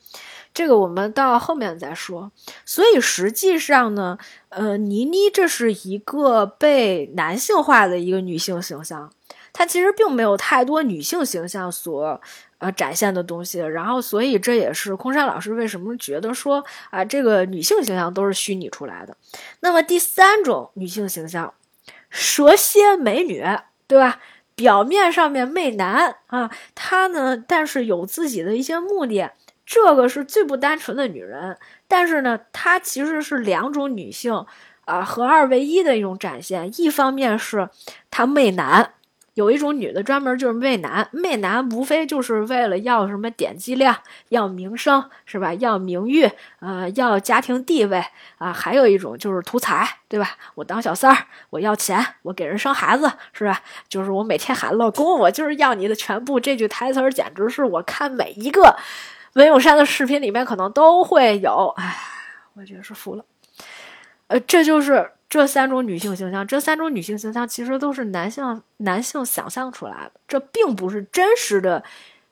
[0.54, 2.30] 这个我们到后面再说。
[2.64, 4.16] 所以实际上呢，
[4.48, 9.12] 呃，倪妮这是一个被男性化的一个女性形象，
[9.52, 12.20] 她其实并没有太多女性形象所
[12.58, 13.58] 呃展现的东西。
[13.58, 19.16] 然后，所以这也是空山老师为什么觉得说啊，这个女性形象都是虚拟出来的。
[19.60, 21.52] 那么第三种女性形象，
[22.08, 23.44] 蛇蝎美女，
[23.88, 24.20] 对吧？
[24.54, 29.30] 表面上面媚男啊，她呢，但是有自己的一些目的。
[29.66, 31.56] 这个是最不单纯的女人，
[31.88, 34.44] 但是呢，她其实是两种女性
[34.84, 36.70] 啊合二为一的一种展现。
[36.80, 37.68] 一方面是
[38.10, 38.92] 她媚男，
[39.32, 43.96] 有一种女的专门就是媚男，媚男无非就是为了要什么点击量、
[44.28, 45.54] 要名声，是吧？
[45.54, 48.04] 要名誉，呃，要家庭地位
[48.38, 48.52] 啊。
[48.52, 50.36] 还有一种就是图财，对吧？
[50.54, 53.62] 我当小三儿，我要钱，我给人生孩子，是吧？
[53.88, 56.38] 就是我每天喊老公，我就是要你的全部。
[56.38, 58.76] 这句台词儿简直是我看每一个。
[59.34, 61.96] 文咏珊的视频里面可能都会有，哎，
[62.54, 63.24] 我觉得是服了。
[64.28, 71.84] 呃，这就是这三种女性形象，这三种女性形象其实都是男性男性想象出来的，这并不是真实的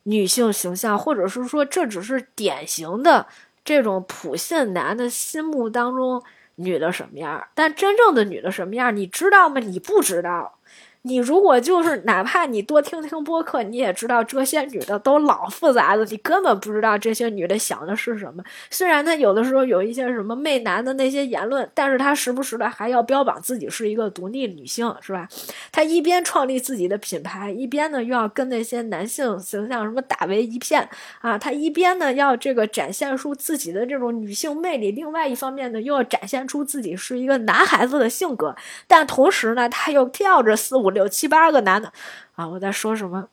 [0.04, 3.26] 女性形象，或者是说这只是典型的
[3.64, 6.22] 这种普信男的心目当中
[6.54, 7.46] 女的什么样。
[7.54, 9.60] 但真正的女的什么样，你知道吗？
[9.60, 10.58] 你不知道。
[11.04, 18.44] 你如果就是哪怕你多听听播客，你也知道这些女的都老复杂了，你根本不知道这些女的想的是什么。
[18.70, 25.28] 虽然她有的时候有一些什么媚男的那些言论，但是她时不时的还要标榜自己是一个独立女性，是吧？
[25.72, 30.88] 她一边创立自己的品牌，一边呢又要跟那些男性形象什么打为一片
[31.20, 31.36] 啊。
[31.36, 38.54] 她一边呢要这个展现出自己的这种女性魅力，另外一方面呢又要展现出自己是一个男孩子的性格，
[38.86, 40.91] 但同时呢她又跳着四五。
[40.92, 41.92] 六七八个男的，
[42.36, 43.28] 啊，我在说什么？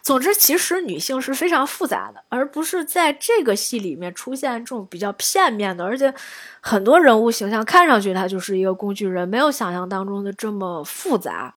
[0.00, 6.12] 总之，其实女性是非常复杂的，而不是在这个戏里面出现这种比较片面的，而且
[6.60, 11.54] 很多人物形象看上去他就是一个工具人，没有想象当中的这么复杂。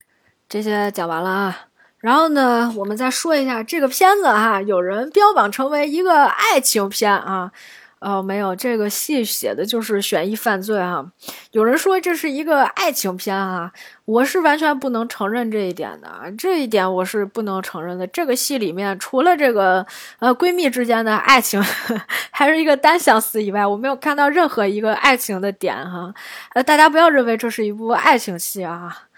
[0.50, 1.68] 这些讲完了啊，
[2.00, 7.52] 然后呢，我们再说一下这个片子哈，有人标榜成为一个爱情片啊。
[8.00, 11.06] 哦，没有，这个戏写的就是悬疑犯罪啊。
[11.52, 13.72] 有人说这是一个爱情片啊，
[14.06, 18.08] 我是完全不能承认这一点的，这一点我是不能承认的。
[18.08, 19.86] 这个戏里面除了这个
[20.20, 21.62] 呃闺蜜之间的爱情，
[22.32, 26.14] 还是一个单相思以外，我没有看到任何一个爱情的点哈。
[26.54, 29.09] 呃，大家不要认为这是一部爱情戏啊。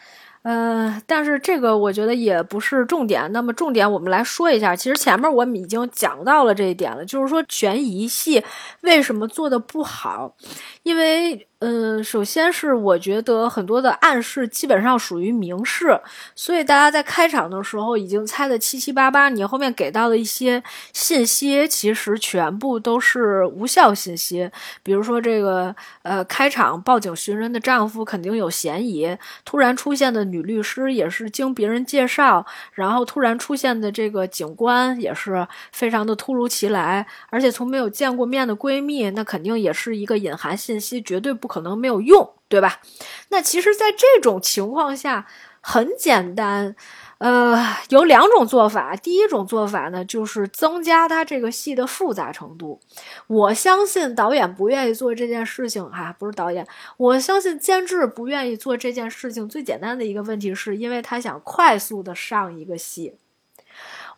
[0.43, 3.31] 呃，但是这个我觉得也不是重点。
[3.31, 8.43] 那么重点我们来说一下，其实前面我们已经讲到了这一点了，就是说悬疑戏
[8.81, 10.35] 为什么做的不好，
[10.83, 11.47] 因为。
[11.63, 16.01] 嗯，首先是我觉得很多的暗示基本上属于明示，
[16.33, 24.49] 所以大家在开场的时候已经猜的七七八八，你后面给到的一些信息其实全部都是无效信息。
[24.81, 29.15] 比如说这个呃，开场报警寻人的丈夫肯定有嫌疑，
[29.45, 41.51] 突然出现的女律师也是经别人介绍，然后突然出现的这个警官也是非常的突如其来，而且从没有见过面的闺蜜，那肯定也是一个隐含信信息，绝对不。
[41.51, 42.79] 可能没有用，对吧？
[43.27, 45.27] 那其实，在这种情况下，
[45.59, 46.73] 很简单，
[47.17, 48.95] 呃，有两种做法。
[48.95, 52.79] 第一种做法呢，就是增加它这个戏的复杂程度。
[53.27, 56.65] 我相信导演不愿意做这件事情，哈，不是导演，
[56.95, 59.49] 我相信监制不愿意做这件事情。
[59.49, 63.17] 最简单的一个问题，是因为他想快速的上一个戏。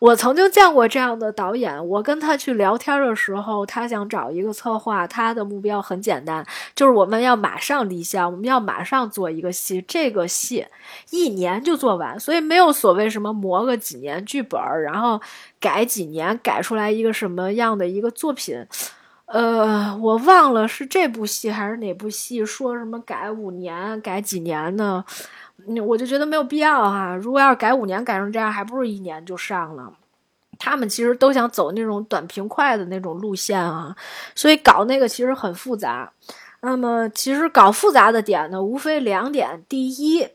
[0.04, 6.44] 我曾经见过这样的导演，我跟他去聊天的时候，他想找一个策划，他的目标很简单，
[6.74, 10.66] 就是我们要马上立项，我们要马上做一个戏，这个戏
[11.08, 15.18] 一年就做完，所以没有所谓什么磨个几年剧本，然后
[15.58, 18.62] 改几年改出来一个什么样的一个作品，
[19.26, 25.04] 呃，我忘了是这部戏还是哪部戏，说什么改五年改几年呢？
[25.86, 29.92] 我就觉得没有必要哈，如果要是改五年改成这样，还不如一年就上了。
[30.58, 33.96] 他们其实都想走那种短平快的那种路线啊，
[34.34, 36.12] 所以搞那个其实很复杂。
[36.60, 40.28] 那么其实搞复杂的点呢，无非两点：第一，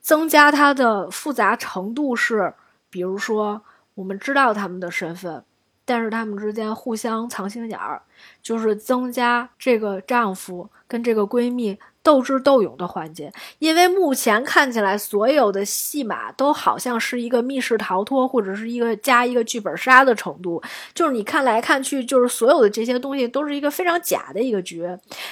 [0.00, 2.52] 增加它的复杂程度是，
[2.90, 3.62] 比如说
[3.94, 5.42] 我们知道他们的身份，
[5.88, 8.02] 但是他们之间互相藏心眼儿，
[8.42, 11.78] 就是增加这个丈夫跟这个闺蜜。
[12.00, 20.62] 斗智斗勇的环节，因为目前看起来所有的戏码都好像是一个密室逃脱，或者是一个加一个剧本杀的程度，
[20.94, 24.88] 就是你看来看去，就是所有的这些东西都是一个非常假的一个局。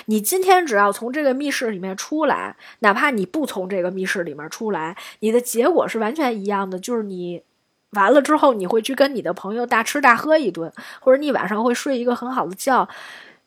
[0.06, 7.42] 你今天只要从这个密室里面出来，哪怕你不从这个密室里面出来，你的结果是完全一样的，就是你
[7.90, 10.70] 完了之后，你会去跟你的朋友大吃大喝一顿，
[11.00, 12.88] 或者你晚上会睡一个很好的觉。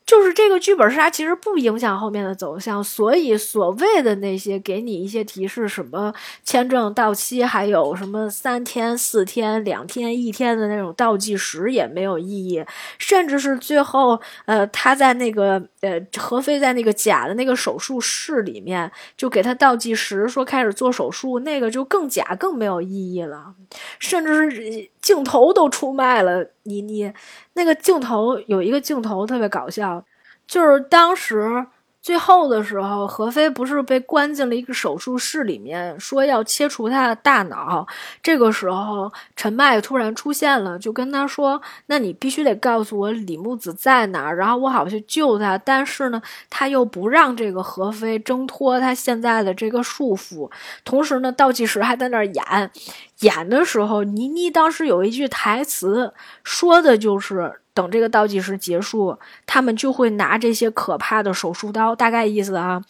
[0.10, 6.12] 就是这个剧本杀其实不影响后面的走向，所以所谓的那些给你一些提示，什么
[6.44, 12.66] 签证到期还有什么三天、四天、两天、一天的那种倒计时也没有意义，
[12.98, 23.54] 甚至是最后，呃，他在那个呃何飞在那个假的那个手术室里面就给他倒计时，说开始做手术，那个就更假、更没有意义了，
[24.00, 24.90] 甚至是。
[25.02, 27.14] 镜头都出卖了你，你
[27.54, 30.04] 那个镜头有一个镜头特别搞笑，
[30.48, 31.68] 就是当时。
[32.02, 37.86] 最后的时候，何飞不是被关进了一个手术室里面，说要切除他的大脑。
[38.24, 50.50] 这个时候，陈麦突然出现了，就跟他说：“那你必须得告诉我李木子在哪儿，然后我好去救他。”但是呢，他又不让这个何飞挣脱他现在的这个束缚。
[50.86, 52.72] 同时呢，倒计时还在那儿演，
[53.20, 57.60] 演的时候，倪妮当时有一句台词，说的就是。
[57.80, 62.82] 等这个倒计时结束，他们就会拿这些可怕的手术刀，大概意思啊。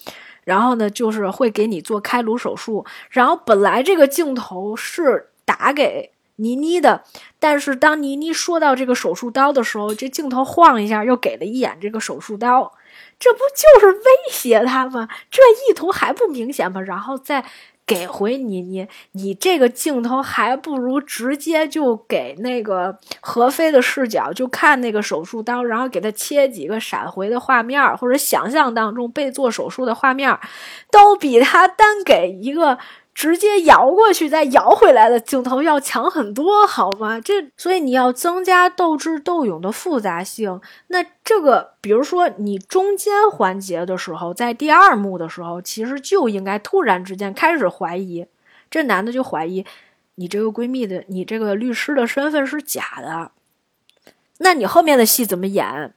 [0.46, 2.84] 然后呢，就是会给你做开颅手术。
[3.12, 7.04] 然后本来这个镜头是打给倪妮的，
[7.38, 12.74] 但是当倪妮说到这个手术刀的时候，这镜头晃一下，又给了一眼这个手术刀。
[13.20, 15.08] 这不就是威胁他吗？
[15.30, 16.82] 这意图还不明显吗？
[16.82, 17.46] 然后再。
[17.90, 30.38] 给回你，你你这个镜头还不如直接就给那个何飞的视角，就看那个手术刀，然后给他切几个闪回的画面，或者想象当中被做手术的画面，
[30.92, 32.78] 都比他单给一个。
[33.20, 37.20] 直接摇过去再摇回来的镜头要强很多，好吗？
[37.20, 40.61] 这所以你要增加斗智斗勇的复杂性。
[40.88, 48.26] 那这个，比如说你中间环节的时候，在第二幕的时候，其实就应该突然之间开始怀疑，
[48.72, 49.65] 这男的就怀疑
[50.15, 53.32] 你这个闺蜜的，你这个律师的身份是假的。
[54.38, 55.93] 那你后面的戏怎么演？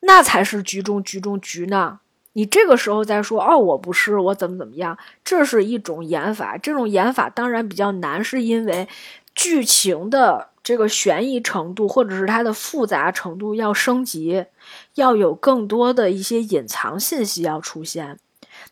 [0.00, 2.00] 那才是局中局中局呢。
[2.36, 4.98] 你这个时候再说哦，我不是，我怎么怎么样？
[5.24, 8.86] 这是一种演法，这种演法当然比较难，是因为
[9.34, 14.44] 剧情的这个悬疑程度或者是它的复杂程度要升级，
[14.96, 18.18] 要有更多的一些隐藏信息要出现。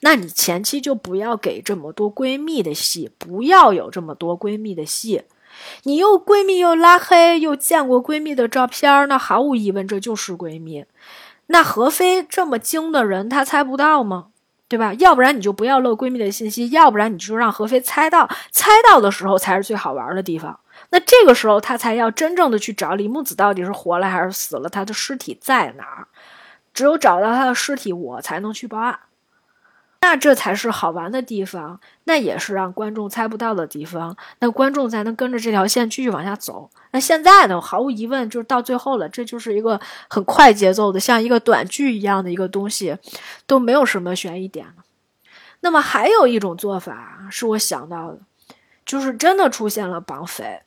[0.00, 5.22] 那你前期就不要给这么多闺蜜的戏，不要有这么多闺蜜的戏。
[5.84, 10.84] 你又闺蜜又拉黑，又见过闺蜜的照片，那毫无疑问这就是闺蜜。
[11.46, 14.28] 那何非这么精的人，他猜不到吗？
[14.66, 14.94] 对吧？
[14.94, 20.58] 要不然你就不要露闺蜜的信息，要不然你就让何非猜到，猜到的时候才是最好玩的地方。
[20.90, 26.08] 那这个时候他才要真正的去找李木子到底是活了还是死了，他的尸体在哪儿？
[26.72, 28.98] 只有找到他的尸体，我才能去报案。
[30.06, 36.68] 那这才是好玩的地方，那也是让观众猜不到的地方，那观众才能跟着这条线继续往下走。
[36.90, 39.80] 那现在呢，毫无疑问就是到最后了，这就是一个
[40.10, 42.98] 很快节奏的，像一个短剧一样的一个东西，
[43.46, 44.84] 都没有什么悬疑点了。
[45.60, 48.18] 那么还有一种做法是我想到的，
[48.84, 50.60] 就是真的出现了绑匪，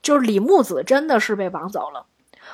[0.00, 2.06] 就是李木子真的是被绑走了。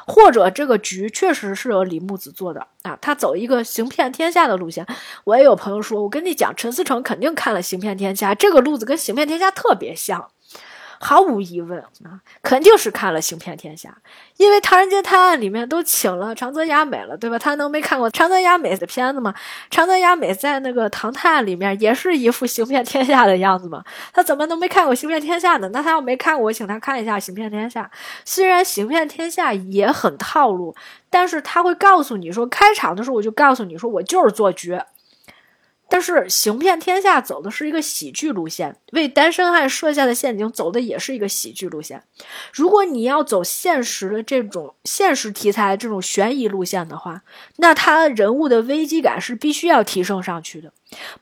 [0.06, 4.86] 或者这个局确实是由李木子做的啊，他走一个行骗天下的路线。
[5.24, 10.30] 我也有朋友说，我跟你讲，陈思诚肯定看了行骗天下，这个路子跟行骗天下特别像。
[11.00, 13.88] 毫无疑问啊，肯定是看了《行骗天下》，
[14.36, 17.38] 因为《唐人街探案》里面都请了长泽雅美了，对吧？
[17.38, 19.34] 他能没看过长泽雅美的片子吗？
[19.70, 23.84] 长泽雅美在那个《唐探案》里面也是一副行骗天下的样子嘛？
[24.12, 25.68] 他怎么能没看过《行骗天下》呢？
[25.72, 27.82] 那他要没看过，我请他看一下《行骗天下》。
[28.24, 30.74] 虽然《行骗天下》也很套路，
[31.10, 34.80] 但是他会告诉你说，开场的时候我就告诉你说，我就是做局。
[35.88, 42.02] 但是行骗天下走的是一个喜剧路线，为单身汉设下的陷阱走的也是一个喜剧路线。
[42.52, 47.22] 如果你要走现实的这种现实题材这种悬疑路线的话，
[47.56, 50.72] 那他人物的危机感是必须要提升上去的。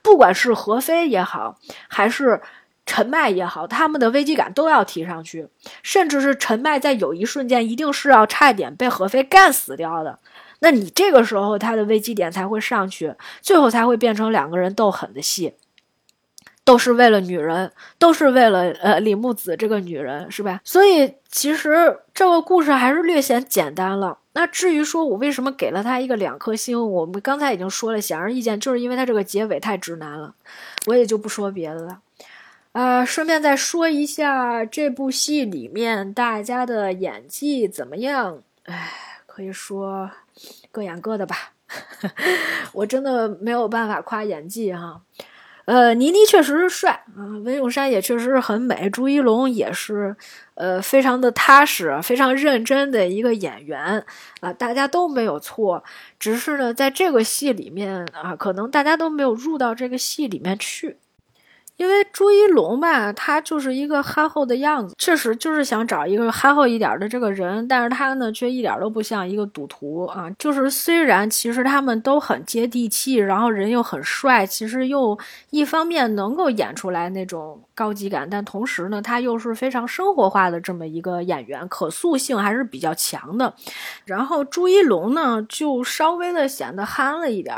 [0.01, 2.41] 不管是何非也好，还是
[2.85, 5.47] 陈麦也好，他们的危机感都要提上去。
[5.83, 10.19] 甚至是陈麦在有一瞬间一定是要差一点被何非干死掉的。
[10.63, 15.55] 那你这个时候他的危机点才会上去，最后才会变成两个人斗狠的戏，
[16.63, 20.61] 都是为了女人，都是为了呃李木子这个女人，是吧？
[20.63, 24.19] 所以其实这个故事还是略显简单了。
[24.35, 30.33] 那至于说我为什么给了他一个两颗星，我们刚才已经说了，显而易见就是因为他这个结尾太直男了，
[30.85, 31.99] 我也就不说别的了。
[32.71, 38.39] 啊，顺便再说一下这部戏里面大家的演技怎么样？
[38.63, 38.93] 哎，
[39.27, 40.09] 可以说。
[40.73, 41.53] 各演各的吧，
[42.73, 44.99] 我真的没有办法夸演技哈。
[45.65, 50.13] 呃，倪妮确实是帅啊，文咏珊也确实是很美，朱一龙也是
[50.55, 54.03] 呃非常的踏实、非常认真的一个演员
[54.41, 55.81] 啊，大家都没有错。
[56.19, 60.97] 只是呢，在这个戏里面啊，可能大家都没有入到这个戏里面去。
[61.77, 70.29] 因为朱一龙吧，他就是一个憨厚的样子，确实就是想找一个憨厚一点的这个人，但是他呢却一点都不像一个赌徒啊。
[70.37, 75.17] 就是虽然其实他们都很接地气，然后人又很帅，其实又
[75.49, 83.53] 一方面能够演出来那种高级感，但同时呢，他又是非常生活化的这么一个演员，可塑性还是比较强的。
[84.05, 87.55] 然后朱一龙呢，就稍微的显得憨了一点。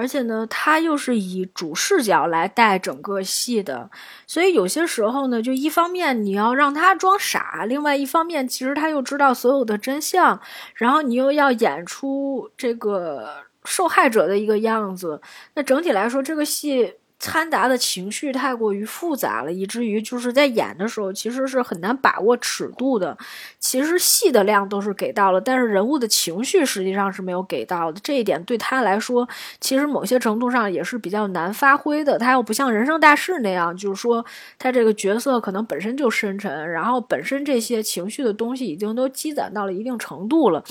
[0.00, 3.90] 而且呢，他又是以主视角来带整个戏的，
[4.26, 10.40] 所以有些时候呢，就一方面你要让他装傻，另外一方面其实他又知道所有的真相，
[10.74, 13.28] 然后你又要演出这个
[13.66, 15.20] 受害者的一个样子，
[15.52, 16.94] 那整体来说这个戏。
[17.20, 23.16] 掺杂的情绪太过于复杂了，以至于就是在演的时候其实是很难把握尺度的。
[23.58, 28.00] 其实戏的量都是给到了，但是人物的情绪实际上是没有给到的。
[28.02, 29.28] 这一点对他来说，
[29.60, 32.18] 其实某些程度上也是比较难发挥的。
[32.18, 34.24] 他又不像《人生大事》那样，就是说
[34.58, 40.64] 他这个角色可能本身就深沉，然后本身这些情绪的东西已经都积攒到了一定程度了。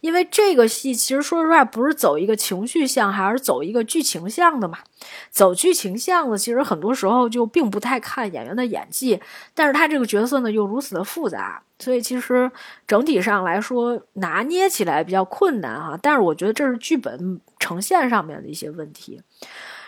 [0.00, 4.78] 因为这个戏其实说实话不是走一个情绪向，还是走一个剧情向的嘛。
[5.30, 9.20] 走剧情像的，其实很多时候就并不太看演员的演技，
[9.54, 12.50] 但是他这个角色呢又如此的复杂，所以其实
[12.86, 15.98] 整体上来说拿捏起来比较困难哈。
[16.02, 19.20] 但是我觉得这是剧本呈现上面的一些问题。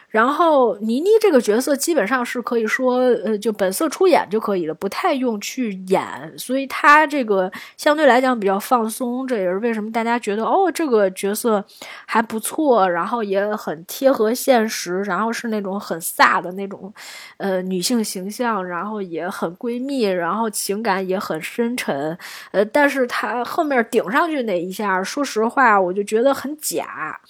[0.08, 6.02] 然后倪妮这个角色基本上是可以说，呃，就本色出演就可以了，不太用去演，
[6.38, 11.62] 所以她这个相对来讲比较放松，这也是为什么大家觉得哦，这个角色
[12.06, 16.92] 还不错，然后也很贴合现实，然后是那种很飒的那种，
[17.36, 22.16] 呃，女性形象，然后也很闺蜜，然后情感也很深沉，
[22.52, 27.20] 呃，但是她后面顶上去那一下，说实话，我就觉得很假。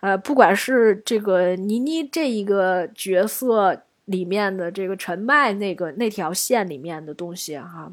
[0.00, 7.90] 呃，不管是这个倪妮这这一个角色里面的这个陈麦那个那条线里面的东西哈，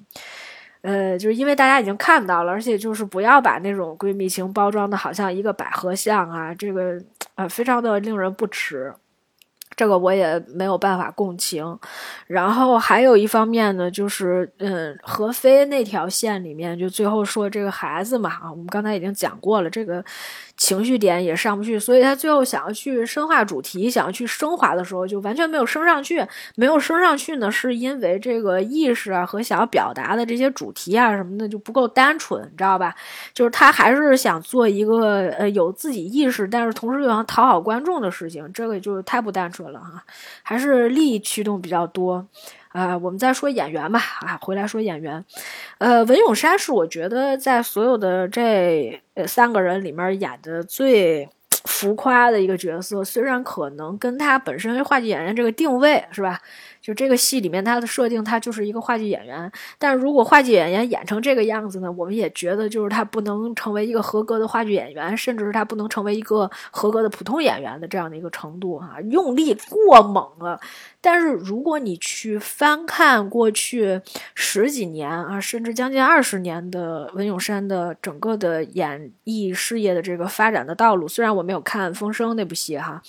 [0.81, 7.01] 呃，就是因为大家已经看到了，而且就是不要把那种闺蜜情包装的好像一个百合像啊，这个
[7.33, 8.93] 呃非常的令人不齿。
[9.75, 11.79] 这个我也没有办法共情，
[12.27, 20.05] 然后还有一方面呢，就是嗯，何飞那条线里面，就最后说这个孩子嘛，啊，我们刚才已经讲过了，这个。
[20.59, 26.21] 情绪点也上不去，所以他最后想要去深化主题，想要去升华的时候，就完全没有升上去。
[26.55, 32.93] 没有升上去呢，是因为这个意识啊和想要表达的这些主题啊什么的就不够单纯，你知道吧？
[33.33, 40.03] 就是他还是想做一个呃有自己意识，但是同时又想讨好观众的事情，这个就太不单纯了哈，
[40.43, 42.27] 还是利益驱动比较多。
[42.69, 43.99] 啊，我们再说演员吧。
[44.21, 45.23] 啊，回来说演员，
[45.77, 51.29] 呃，文咏珊是我觉得在所有的这三个人里面演的最
[51.65, 53.03] 浮夸的一个角色。
[53.03, 56.39] 虽然可能跟他本身话剧演员这个定位是吧？
[56.81, 59.51] 就这个戏里面，他的设定，他就是一个话剧演员。
[59.77, 70.59] 但如果话剧演员演成这个样子呢，我们也觉得就是他不能成为一个合格的话剧演员，甚至是他不能成为一个合格的普通演员的这样的一个程度哈，用力过猛了。
[71.01, 74.01] 但是如果你去翻看过去
[74.35, 83.01] 十几年啊，甚至将近二十年的文咏珊的整个的演艺事业的这个发展的道路，虽然我没有看《风声》那部戏哈。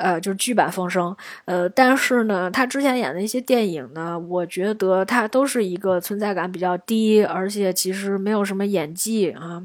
[0.00, 1.10] 呃，就是剧版《风声》，
[1.44, 9.62] 呃，但是呢，他之前演的一些电影呢，我觉得他都是一个存在感比较低，而且其实没有什么演技啊，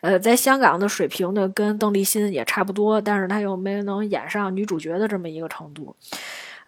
[0.00, 5.94] 呃，在香港的水平呢，跟邓丽欣也差不多，但是他又没能演上女主角的这么一个程度。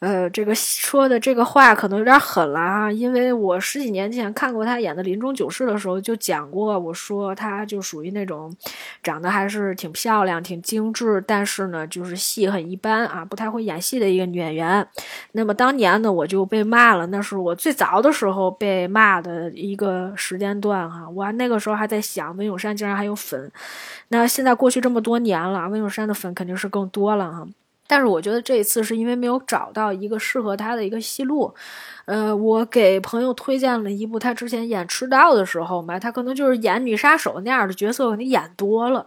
[0.01, 8.55] 呃，这个说的这个话可能有点狠了啊，因为我十几年前看过他演的《临终九世》的时候就讲过，我说他就属于那种
[9.03, 14.87] 长得还是挺漂亮、挺精致，但是呢，就是戏很一般啊，不太会演戏的一个女演员。
[15.33, 21.09] 那么当年呢，我就被骂了，那是我最早的时候被骂的一个时间段哈。
[21.09, 23.51] 我那个时候还在想，文咏珊竟然还有粉，
[24.09, 27.47] 那现在过去这么多年了，文咏珊的粉肯定是更多了哈。
[27.87, 31.55] 但是我觉得这一次是因为没有找到一个适合他的一个戏路，
[32.05, 39.07] 呃，我给朋友推荐了一部他之前演《赤道》的时候嘛，他可能就是演女杀手那样的角色，你演多了，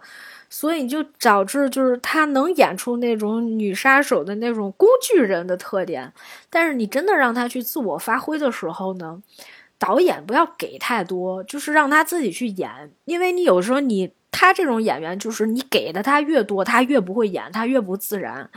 [0.49, 6.13] 所以就导致就是他能演出那种女杀手的那种工具人的特点，
[6.49, 9.21] 但是你真的让他去自我发挥的时候呢，
[9.77, 14.11] 导演不要给太多，就是让他自己去演，因为你有时候你。
[14.31, 18.49] 他这种演员，就是你给的他越多，他越不会演，他越不自然。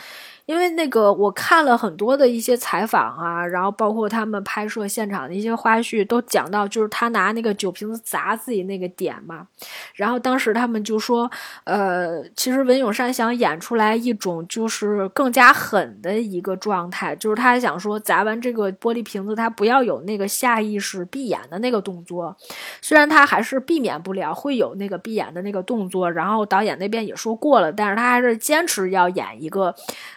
[0.47, 9.47] 因为那个我看了很多的一些采访啊，然后包括他们拍摄现场的一些花絮，都讲到就是他拿那个酒瓶子砸自己那个点嘛。
[9.95, 11.30] 然后当时他们就说，
[11.62, 22.36] 呃，其实文咏珊想演出来一种就是更加狠的一个状态，就是他想说砸完这个玻璃瓶子，他不要有那个下意识闭眼的那个动作。
[22.80, 29.72] 虽然他还是避免不了会有那个闭眼的那个动作，然后导演那边也说过了，但是他还是坚持要演一个，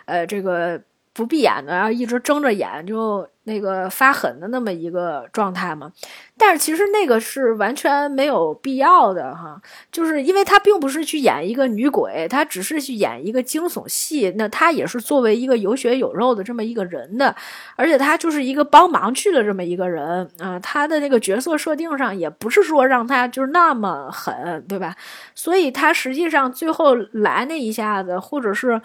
[0.05, 0.14] 呃。
[0.15, 0.79] 呃，这个
[1.13, 5.91] 不闭眼的，然后一直睁着眼，就那个发狠的那么一个状态嘛。
[6.37, 9.61] 但是其实那个是完全没有必要的哈，
[9.91, 14.33] 就是因为他并不是去演一个女鬼，他只是去演一个惊悚戏。
[14.37, 17.33] 那他也是作为一个有血有肉的这么一个人的，
[17.77, 20.59] 而且他就是一个帮忙去的这么一个人啊。
[20.59, 24.93] 他的那个角色设定上也不是说让他就是那么狠，对吧？
[25.33, 28.81] 所以他实际上最后来那一下子，或者是。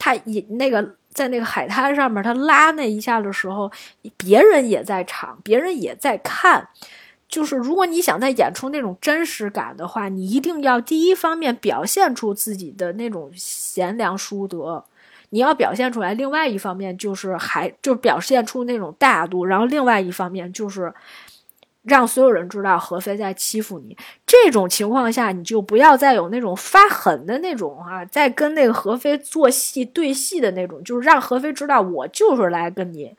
[0.00, 3.70] 他以那个在那个海滩上面，他拉那一下的时候，
[4.16, 6.68] 别人也在场，别人也在看。
[7.28, 14.84] 就是如果你想在演出那种真实感的话，你一定要第一方面表现出自己的那种贤良淑德，
[15.28, 20.92] 你要表现出来；另外一方面就是还就表现出那种大度，然后另外一方面就是。
[21.82, 33.16] 让所有人知道何飞在欺负你，这种情况下你就不要再有那种发狠的那种啊，在跟那个何飞做戏对戏的那种，就是让何飞知道我就是来跟你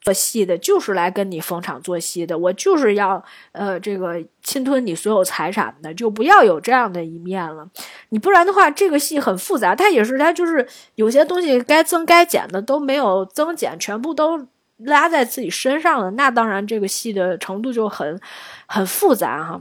[0.00, 7.68] 做戏的，就是来跟你逢场作戏的，我就是要呃这个侵吞你所有财产的，就不要有这样的一面了。
[8.08, 10.66] 你不然的话，这个戏很复杂，它也是它就是
[10.96, 14.48] 有些东西该增该减的都没有增减，全部都。
[14.78, 18.20] 拉在自己身上了，那当然这个戏的程度就很
[18.66, 19.60] 很复杂哈。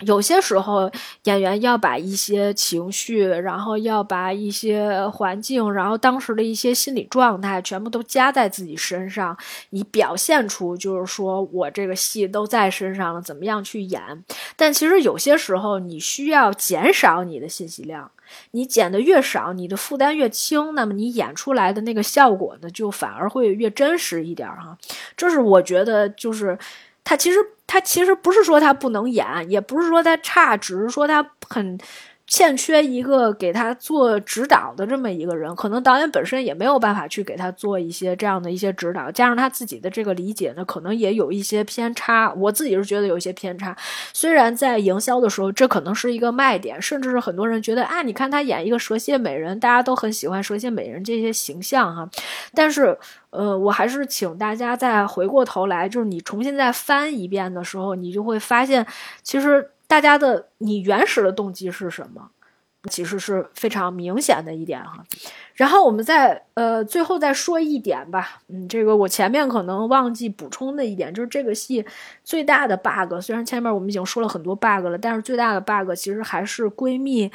[0.00, 0.90] 有些时候
[1.22, 9.38] 演员要把一些情绪，然后要把一些环境，然后当时的一些心理状态，全部都加在自己身上，
[9.70, 14.24] 以表现出就是说我这个戏都在身上了，怎么样去演？
[14.56, 18.10] 但其实有些时候你需要减少你的信息量。
[18.52, 24.76] 你减的越少，你的负担越轻，那么你演出来的那个效果呢，就反而会越真实一点哈。
[25.16, 26.58] 这是我觉得，就是
[27.04, 31.78] 他其实他其实不是说他不能演，也不是说他差，只是说他很。
[32.26, 42.32] 欠缺一个给他做指导的这么一个人，可能导演本身也没有办法去给他做一些这样的一些指导，加上他自己的这个理解呢，可能也有一些偏差。
[42.32, 43.76] 我自己是觉得有一些偏差。
[44.12, 52.08] 虽然在营销的时候，这可能是一个卖点，甚至是很多人觉得啊，你看他演一个蛇蝎美人，大家都很喜欢蛇蝎美人这些形象哈。
[52.54, 52.96] 但是，
[53.30, 58.86] 呃，我还是请大家再回过头来，就是你重新再翻一遍的时候，你就会发现，
[59.22, 59.70] 其实。
[59.86, 62.30] 大家的你原始的动机是什么？
[62.90, 65.02] 其实是非常明显的一点哈。
[65.54, 71.82] 然后我们再呃最后再说一点吧，嗯，这个我前面可能忘记补充的一点就是这个戏
[72.22, 77.32] 最大的 bug，虽然前面我们已经说了很多 bug 了，但是最大的 bug 其实还是闺蜜。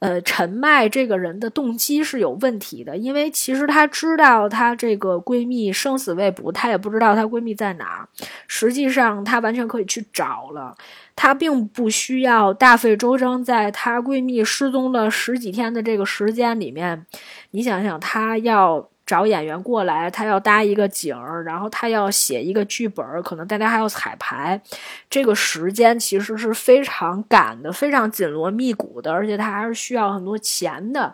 [0.00, 8.08] 呃，陈麦这个人的动机是有问题的，因为其实她知道她这个闺蜜生死未卜，她也不知道她闺蜜在哪儿。
[8.48, 10.76] 实际上，她完全可以去找了，
[11.14, 17.06] 她并不需要大费周章在她闺蜜失踪了十几天的这个时间里面。
[17.52, 18.88] 你想想，她要。
[19.10, 24.62] 找演员过来，他要搭一个景儿，然后他要写一个剧本，可能大家还要彩排，
[25.10, 31.12] 这个时间其实是非常赶的，非常紧锣密鼓的，而且他还是需要很多钱的，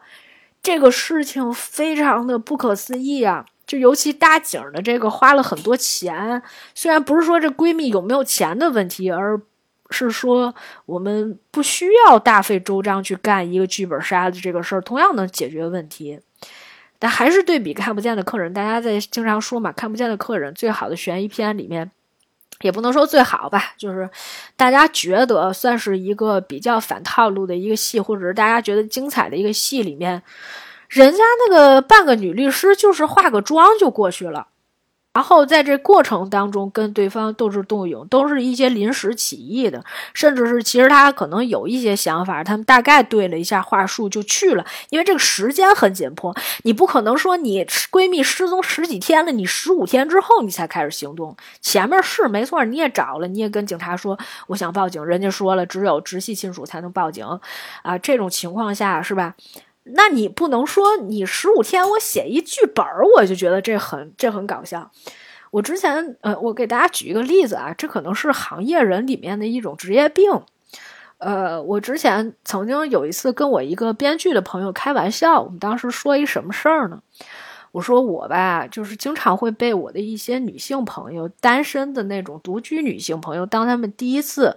[0.62, 3.46] 这个事情非常的不可思议啊！
[3.66, 6.42] 就尤其搭景的这个花了很多钱，
[6.74, 9.40] 虽然不是说这闺蜜有没有钱的问题，而
[9.88, 16.20] 是说我们不需要大费周章去干一个剧本杀的这个事儿，同样能解决问题。
[17.08, 21.90] 还是对比看不见的客人，大家在经常说嘛，看不见的客人最好的悬疑片里面，
[22.62, 24.08] 也不能说最好吧，就是
[24.56, 30.22] 大家觉得算是一个比较反套路的一个戏，或者是大家觉得精彩的一个戏里面，
[30.88, 34.48] 人家那个半个女律师就是化个妆就过去了。
[35.16, 57.26] 然后在这过程当中跟对方斗智斗勇，都是一些临时起意的，甚至是其实他可能有一些想法，他们大概对了一下话术就去了，因为这个时间很紧迫，你不可能说你闺蜜失踪十几天了，你十五天之后你才开始行动，前面是没错，你也找了，你也跟警察说我想报警，人家说了只有直系亲属才能报警，
[57.80, 59.34] 啊，这种情况下是吧？
[59.94, 64.90] 那你不能说你十五天我写一剧本儿，我就觉得这很这很搞笑。
[65.52, 70.42] 我之前呃，我给大家举一个例子啊，这可能是行业人里面的一种职业病。
[71.18, 77.00] 呃，我之前曾经有一次跟我一个编剧的朋友开玩笑，我们当时说一什么事儿呢？
[77.72, 84.56] 我说我吧，就是经常会被我的一些女性朋友，单身的那种独居女性朋友，当他们第一次。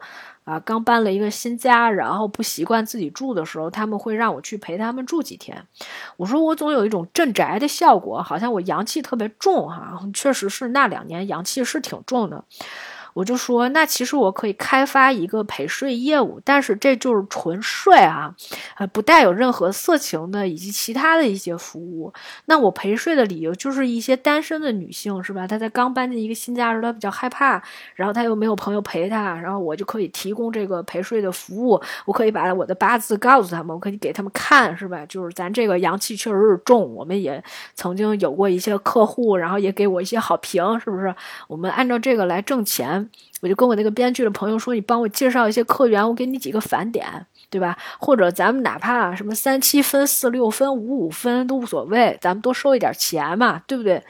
[0.50, 5.64] 啊，刚搬了一个新家，然后不习惯自己住的时候，他们会让我去陪他们住几天。
[6.18, 12.44] 我说我总有一种镇宅的效果，好像我阳气特别重哈，确实是那两年阳气是挺重的。
[13.20, 18.34] 我就说，那其实我可以开发一个陪睡业务，但是这就是纯睡啊，
[18.78, 22.14] 呃，不带有任何色情的以及其他的一些服务。
[22.46, 25.46] 那我陪睡的理由就是一些单身的女性是吧？
[25.46, 27.62] 她在刚搬进一个新家时，她比较害怕，
[27.96, 31.82] 然后她又没有朋友陪她，然后我就可以提供这个陪睡的服务。
[32.06, 35.06] 我可以把我的八字告诉他们，我可以给他们看是吧？
[35.08, 37.44] 就是咱这个阳气确实是重，我们也
[37.76, 41.14] 曾经有过一些客户，然后也给我一些好评，是不是？
[41.50, 43.09] 我们按照这个来挣钱。
[43.42, 47.78] 我就跟我那个编剧的朋友说：“你帮我介绍一些客源，我给你几个返点，对吧？
[48.00, 54.04] 或者咱们哪怕什么三七分、四六分、五五分都无所谓，咱们多收一点钱嘛，对不对？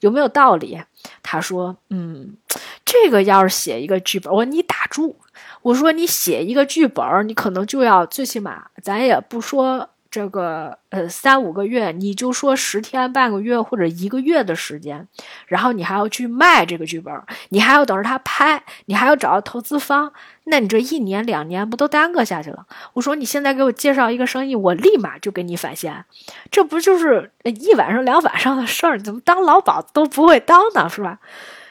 [0.00, 0.80] 有没有道理？”
[1.22, 2.36] 他说：“嗯，
[2.84, 5.16] 这个要是写一个剧本，我说你打住。
[5.62, 15.06] 我说你写一个剧本，你可能就要最起码，咱也不说。”这个呃三五个月，你就说十天半个月或者一个月的时间，
[15.46, 17.12] 然后你还要去卖这个剧本，
[17.50, 20.10] 你还要等着他拍，你还要找到投资方，
[20.44, 22.64] 那你这一年两年不都耽搁下去了？
[22.94, 26.06] 我说你现在给我介绍一个生意，我立马就给你返现，
[26.50, 28.96] 这不就是一晚上两晚上的事儿？
[28.96, 30.88] 你怎么当老鸨都不会当呢？
[30.88, 31.18] 是吧？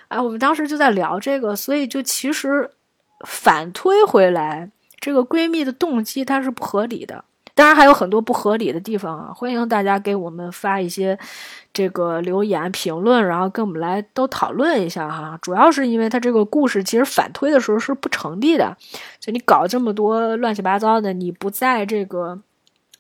[0.10, 2.70] 哎，我们当时就在聊这个，所以就其实
[3.26, 4.70] 反推回来，
[5.00, 7.26] 这个闺蜜的动机它是不合理的。
[7.56, 9.34] 当然还有很多不合理的地方啊！
[9.34, 11.18] 欢迎大家给我们发一些
[11.74, 15.40] 这个留言评论，然后跟我们来都讨论一下哈。
[15.42, 18.76] 主要是因为他这个故事其实反推的时候是不成立的，
[19.22, 22.38] 就你搞这么多乱七八糟的，你不在这个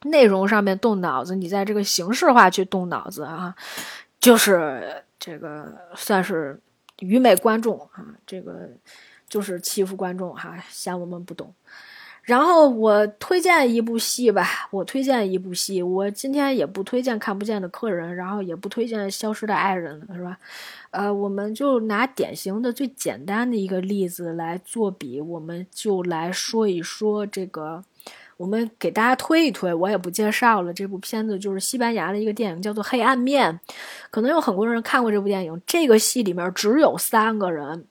[0.03, 3.53] 内容上面动脑子，你在这个形式化去动脑子啊，
[4.21, 6.57] 就是这个算是
[6.99, 8.69] 愚昧观众啊，这个
[9.27, 11.53] 就是欺负观众哈，嫌我们不懂。
[12.25, 15.81] 然后我推荐一部戏吧，我推荐一部戏。
[15.81, 20.37] 我今天也不推荐《看不见的客人》，然后也不推荐《消失的爱人》了，是吧？
[20.89, 27.83] 呃，我们就拿典型的、最简单的一个例子来做比，我们就来说一说这个。
[28.37, 30.73] 我们给大家推一推，我也不介绍了。
[30.73, 33.53] 这部片子就是西班牙的一个电影，叫做《黑暗面》，
[34.11, 35.61] 可能有很多人看过这部电影。
[35.65, 37.85] 这个戏里面只有三个人。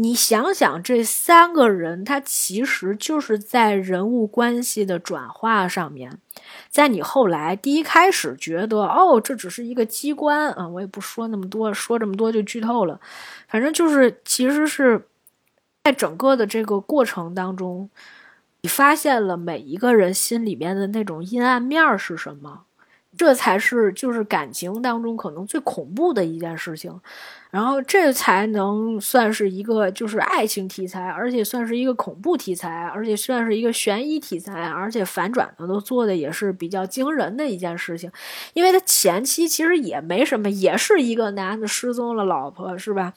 [0.00, 6.20] 你想想，这三个人，他其实就是在人物关系的转化上面，
[6.68, 13.00] 在你后来第一开始觉得，哦，这只是一个机关啊，我也不说那么多，说这么多就剧透了。
[13.48, 15.08] 反正就是，其实是
[15.82, 17.90] 在整个的这个过程当中，
[18.60, 22.66] 你发现了每一个人心里面的那种阴暗面是什么。
[23.18, 26.98] 这才是就是感情当中可能最恐怖的一件事情，
[27.50, 38.10] 然后这才能算是一个就是爱情题材，而且算是一个恐怖题材，而且算是一个悬疑题材，而且反转的都做的也是比较惊人的一件事情，
[38.54, 43.12] 因为他前期其实也没什么，也是一个男的失踪了老婆，是吧？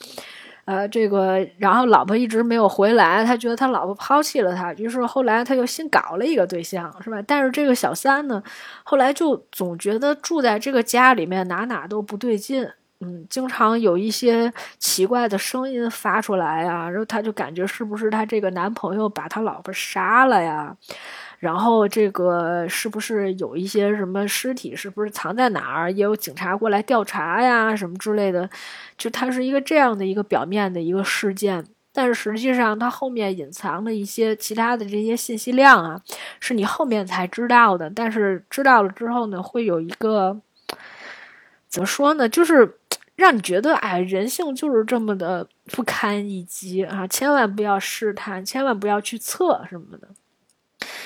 [0.71, 7.21] 呃，这个，然后老婆一直没有回来，他觉得他老婆抛弃了他，于是后来他又新搞了一个对象，是吧？
[7.27, 8.41] 但是这个小三呢，
[8.83, 12.65] 后来就总觉得住在这个家里面哪哪都不对劲，
[13.01, 20.73] 嗯，经常有一些奇怪的声音发出来呀，然后他就感觉是不是他这个男朋友把他老婆杀了呀？
[21.41, 24.75] 然后这个是不是有一些什么尸体？
[24.75, 25.91] 是不是藏在哪儿？
[25.91, 28.47] 也有警察过来调查呀，什么之类的。
[28.95, 35.99] 就它是一个这样的一个表面的一个事件，但是实际上它后面隐藏的一些其他的这些信息量啊，
[36.39, 37.89] 是你后面才知道的。
[37.89, 40.39] 但是知道了之后呢，会有一个
[41.67, 42.29] 怎么说呢？
[42.29, 42.77] 就是
[43.17, 47.07] 让你觉得，哎，人性就是这么的不堪一击啊！
[47.07, 50.07] 千万不要试探，千万不要去测什么的。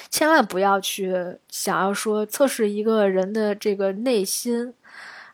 [0.10, 1.14] 千万不要去
[1.50, 4.74] 想要说测试一个人的这个内心，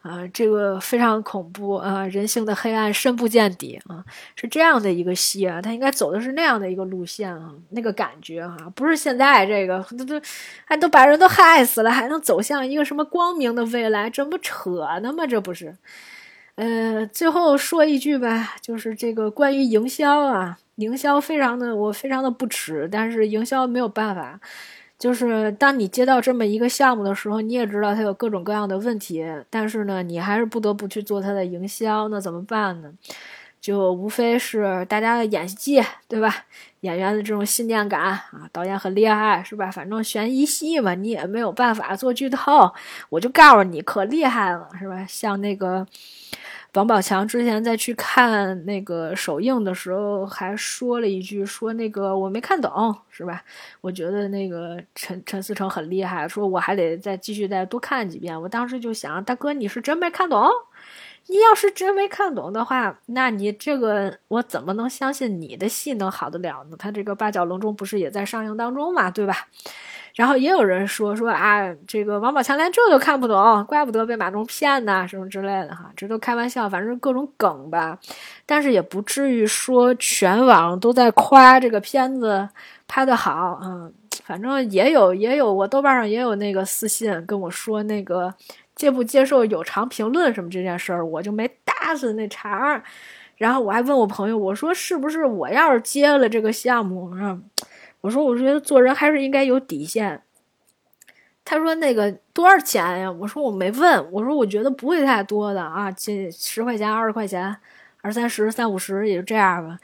[0.02, 4.04] 啊，这个非常恐怖啊，人性的黑暗深不见底啊，
[4.36, 10.20] 是这样的一个戏啊，他应该走的是那样的一个路线啊，那个感觉哈，不是现在这个都都
[10.66, 14.10] 还都把人都害死了，还能走向一个什么光明的未来？
[14.10, 14.72] 这不扯
[15.02, 15.28] 呢吗？
[15.28, 15.78] 这不是？
[16.56, 20.58] 呃，最后说一句吧，就是这个关于营销啊。
[20.76, 24.40] 营销非常的，我非常的不耻，但是营销没有办法，
[24.98, 32.92] 就是当你接到这么一个项目的时候，你也知道它有各种各样的问题，但是呢，你还是不得不去做它的营销，那怎么办呢？
[33.62, 36.46] 就无非是大家的演技，对吧？
[36.82, 39.70] 演员的这种信念感啊，导演很厉害，是吧？
[39.70, 42.74] 反正悬疑戏嘛，你也没有办法做剧透，
[43.10, 45.06] 我就告诉你，可厉害了，是吧？
[45.08, 45.88] 像那个。
[46.74, 53.44] 王宝强之前在去看那个首映的时候，还说了一句：“说那个我没看懂，是吧？”
[53.82, 58.42] 我觉得那个陈陈思诚很厉害，说我还得再继续再多看几遍。
[58.42, 60.48] 我当时就想，大哥，你是真没看懂？
[61.28, 66.76] 你要是真没看懂的话，那你这个我怎么能相信你的戏能好得了呢？
[66.78, 69.48] 他这个八角笼中不是也在上映当中嘛，对吧？
[70.16, 77.98] 然后也有人说说啊，这个王宝强连这都看不懂，怪不得被马东骗呢，什么之类的哈，这都开玩笑，反正各种梗吧。
[78.46, 82.50] 但是也不至于说全网都在夸这个片子
[82.88, 83.90] 拍的好啊。
[84.26, 88.34] 反正也有也有，我豆瓣上也有那个私信跟我说那个
[88.82, 92.84] 接不接受有偿评论什么这件事儿，我就没搭理那茬儿。
[93.38, 97.38] 然后我还问我朋友，我说是不是我要是接了这个项目啊？
[98.02, 100.24] 我说，我觉得做人还是应该有底线。
[101.46, 103.12] 他说那个多少钱呀？
[103.12, 104.12] 我说我没问。
[104.12, 107.56] 我说我觉得不会太多的啊，这十块钱、二十块钱、
[108.02, 109.78] 二三十、三五十也就这样吧。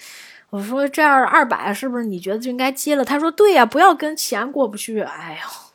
[0.50, 3.06] 我说这样二百是不是你觉得就应该接了？
[3.06, 5.02] 他说对呀，不要跟钱过不去。
[5.02, 5.67] 哎呦，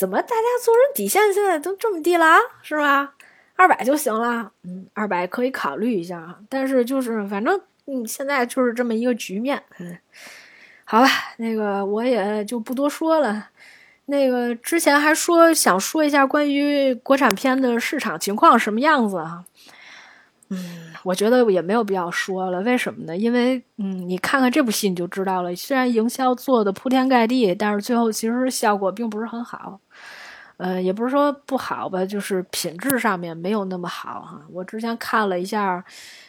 [0.00, 2.24] 怎么大家做人底线现在都这么低了，
[2.62, 3.12] 是吧？
[3.54, 4.50] 二百就行了。
[4.62, 9.62] 嗯，二百可以考虑一下，但是就是反正嗯，现在就是这么一个局面。
[9.78, 9.98] 嗯。
[10.86, 13.50] 好吧，那个我也就不多说了。
[14.06, 19.44] 那个之前还说想说一下关于国产片的市场情况什么样子啊？
[20.48, 22.62] 嗯，我觉得也没有必要说了。
[22.62, 23.14] 为什么呢？
[23.14, 25.54] 因为嗯，你看看这部戏你就知道了。
[25.54, 29.78] 虽然营销做的铺天盖地，但是最后其实效果并不是很好。
[30.60, 34.42] 呃，也不是说不好吧，就是品质上面没有那么好哈。
[34.52, 35.82] 我之前看了一下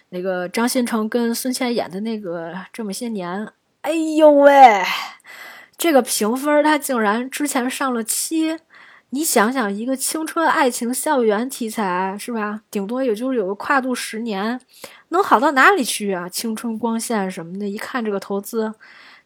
[0.07, 3.45] 那个张新成跟孙茜演的那个这么些年。
[3.81, 4.81] 哎呦喂，
[5.77, 8.57] 这个评分他竟然之前上了七，
[9.09, 12.61] 你想想，一个青春爱情校园题材是吧？
[12.71, 14.61] 顶多也就是有个跨度十年，
[15.09, 16.29] 能好到哪里去啊？
[16.29, 18.73] 青春光线什么的，一看这个投资，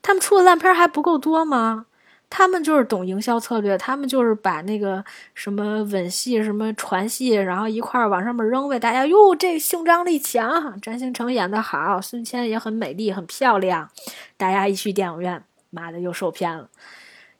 [0.01, 1.86] 他们出的烂片还不够多吗？
[2.30, 5.04] 他们就是懂营销策略，他们就是把那个
[5.34, 8.80] 什么吻戏、什么传戏，然后一块儿往上面扔呗。
[8.80, 13.90] 大家哟，这性张力强，张新成演的好，孙千也很美丽、很漂亮，
[14.38, 16.70] 大家一去电影院，妈的又受骗了。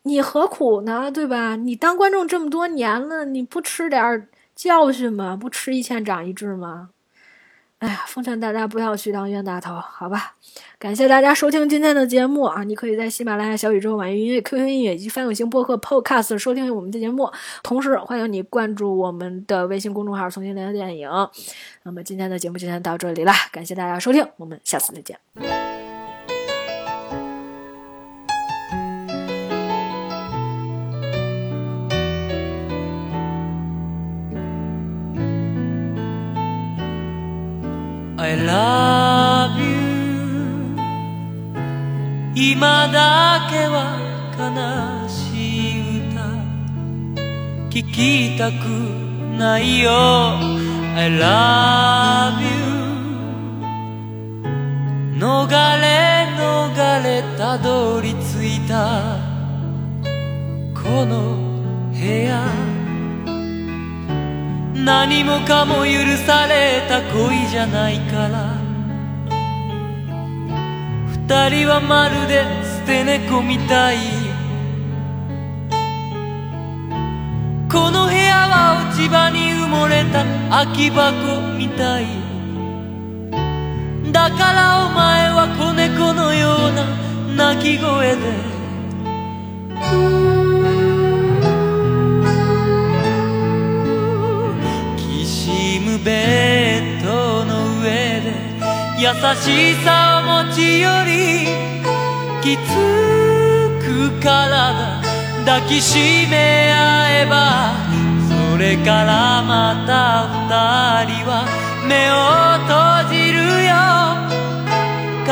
[0.04, 1.12] 你何苦呢？
[1.12, 1.56] 对吧？
[1.56, 5.36] 你当观众这么多年了，你不吃点教训吗？
[5.36, 6.92] 不吃一堑长一智吗？
[7.80, 10.34] 哎呀，奉劝大家不要去当冤大头，好吧？
[10.80, 12.64] 感谢大家收听今天的节目啊！
[12.64, 17.30] 你可以在喜马拉雅、小宇宙、网易云音乐、QQ 音乐以及泛用型播客 Podcast 收听我们的节目。
[17.62, 21.10] 同时，欢迎你关注我们的微信公众号“重新聊电影”。
[21.84, 25.75] 那么，今天的节目就先到这里了，感谢大家收听，我们下次再见。
[38.18, 39.76] I love you.
[42.34, 44.00] 今だけは
[44.40, 46.22] 悲しい歌。
[47.70, 48.54] 聞きたく
[49.38, 49.92] ないよ。
[50.96, 52.48] I love you.
[55.20, 55.50] 逃
[55.82, 59.20] れ逃れたどり着いた。
[60.74, 61.36] この
[61.92, 62.75] 部屋。
[64.86, 68.62] 何もかも許された恋じゃないから。
[71.08, 73.98] 二人はまるで捨て猫みたい。
[77.68, 82.06] この部屋は落ち葉に埋もれた空き箱みたい。
[84.12, 86.74] だからお前は子猫のよう
[87.36, 88.22] な鳴き声で。
[96.04, 98.34] ベッドの上で
[98.98, 101.12] 優しさを持ち寄り
[102.42, 102.60] きつ
[103.84, 103.86] く
[104.22, 105.02] 体
[105.46, 106.76] 抱きしめ合
[107.22, 107.74] えば
[108.52, 110.28] それからまた
[111.06, 111.46] 二人は
[111.88, 112.14] 目を
[112.66, 112.74] 閉
[113.14, 113.70] じるよ。
[115.28, 115.32] 悲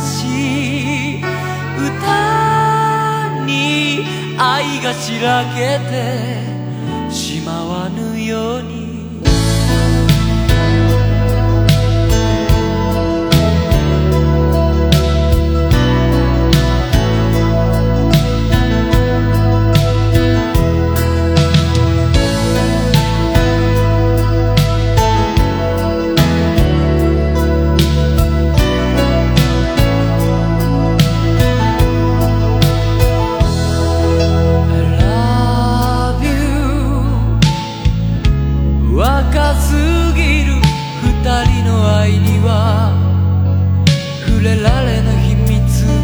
[0.00, 1.26] しい歌
[3.44, 3.52] に
[4.38, 5.92] 愛がしらけて
[7.12, 8.75] しまわぬように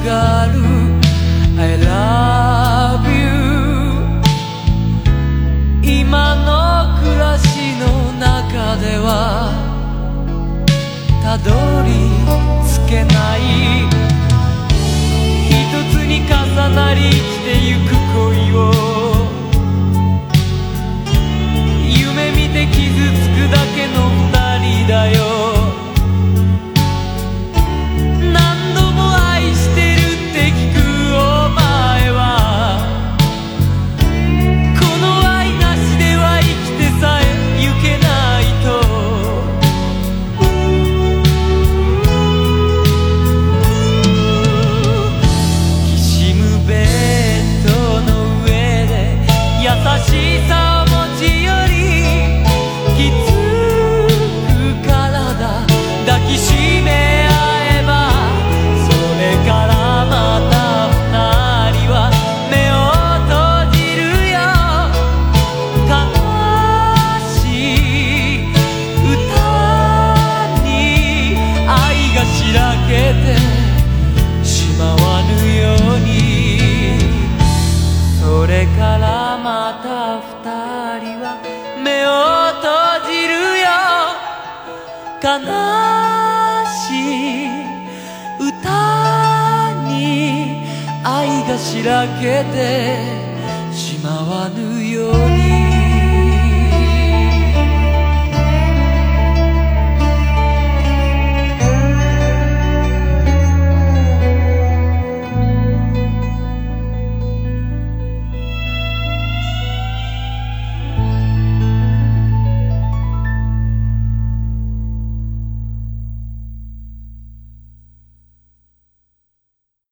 [0.04, 0.61] 密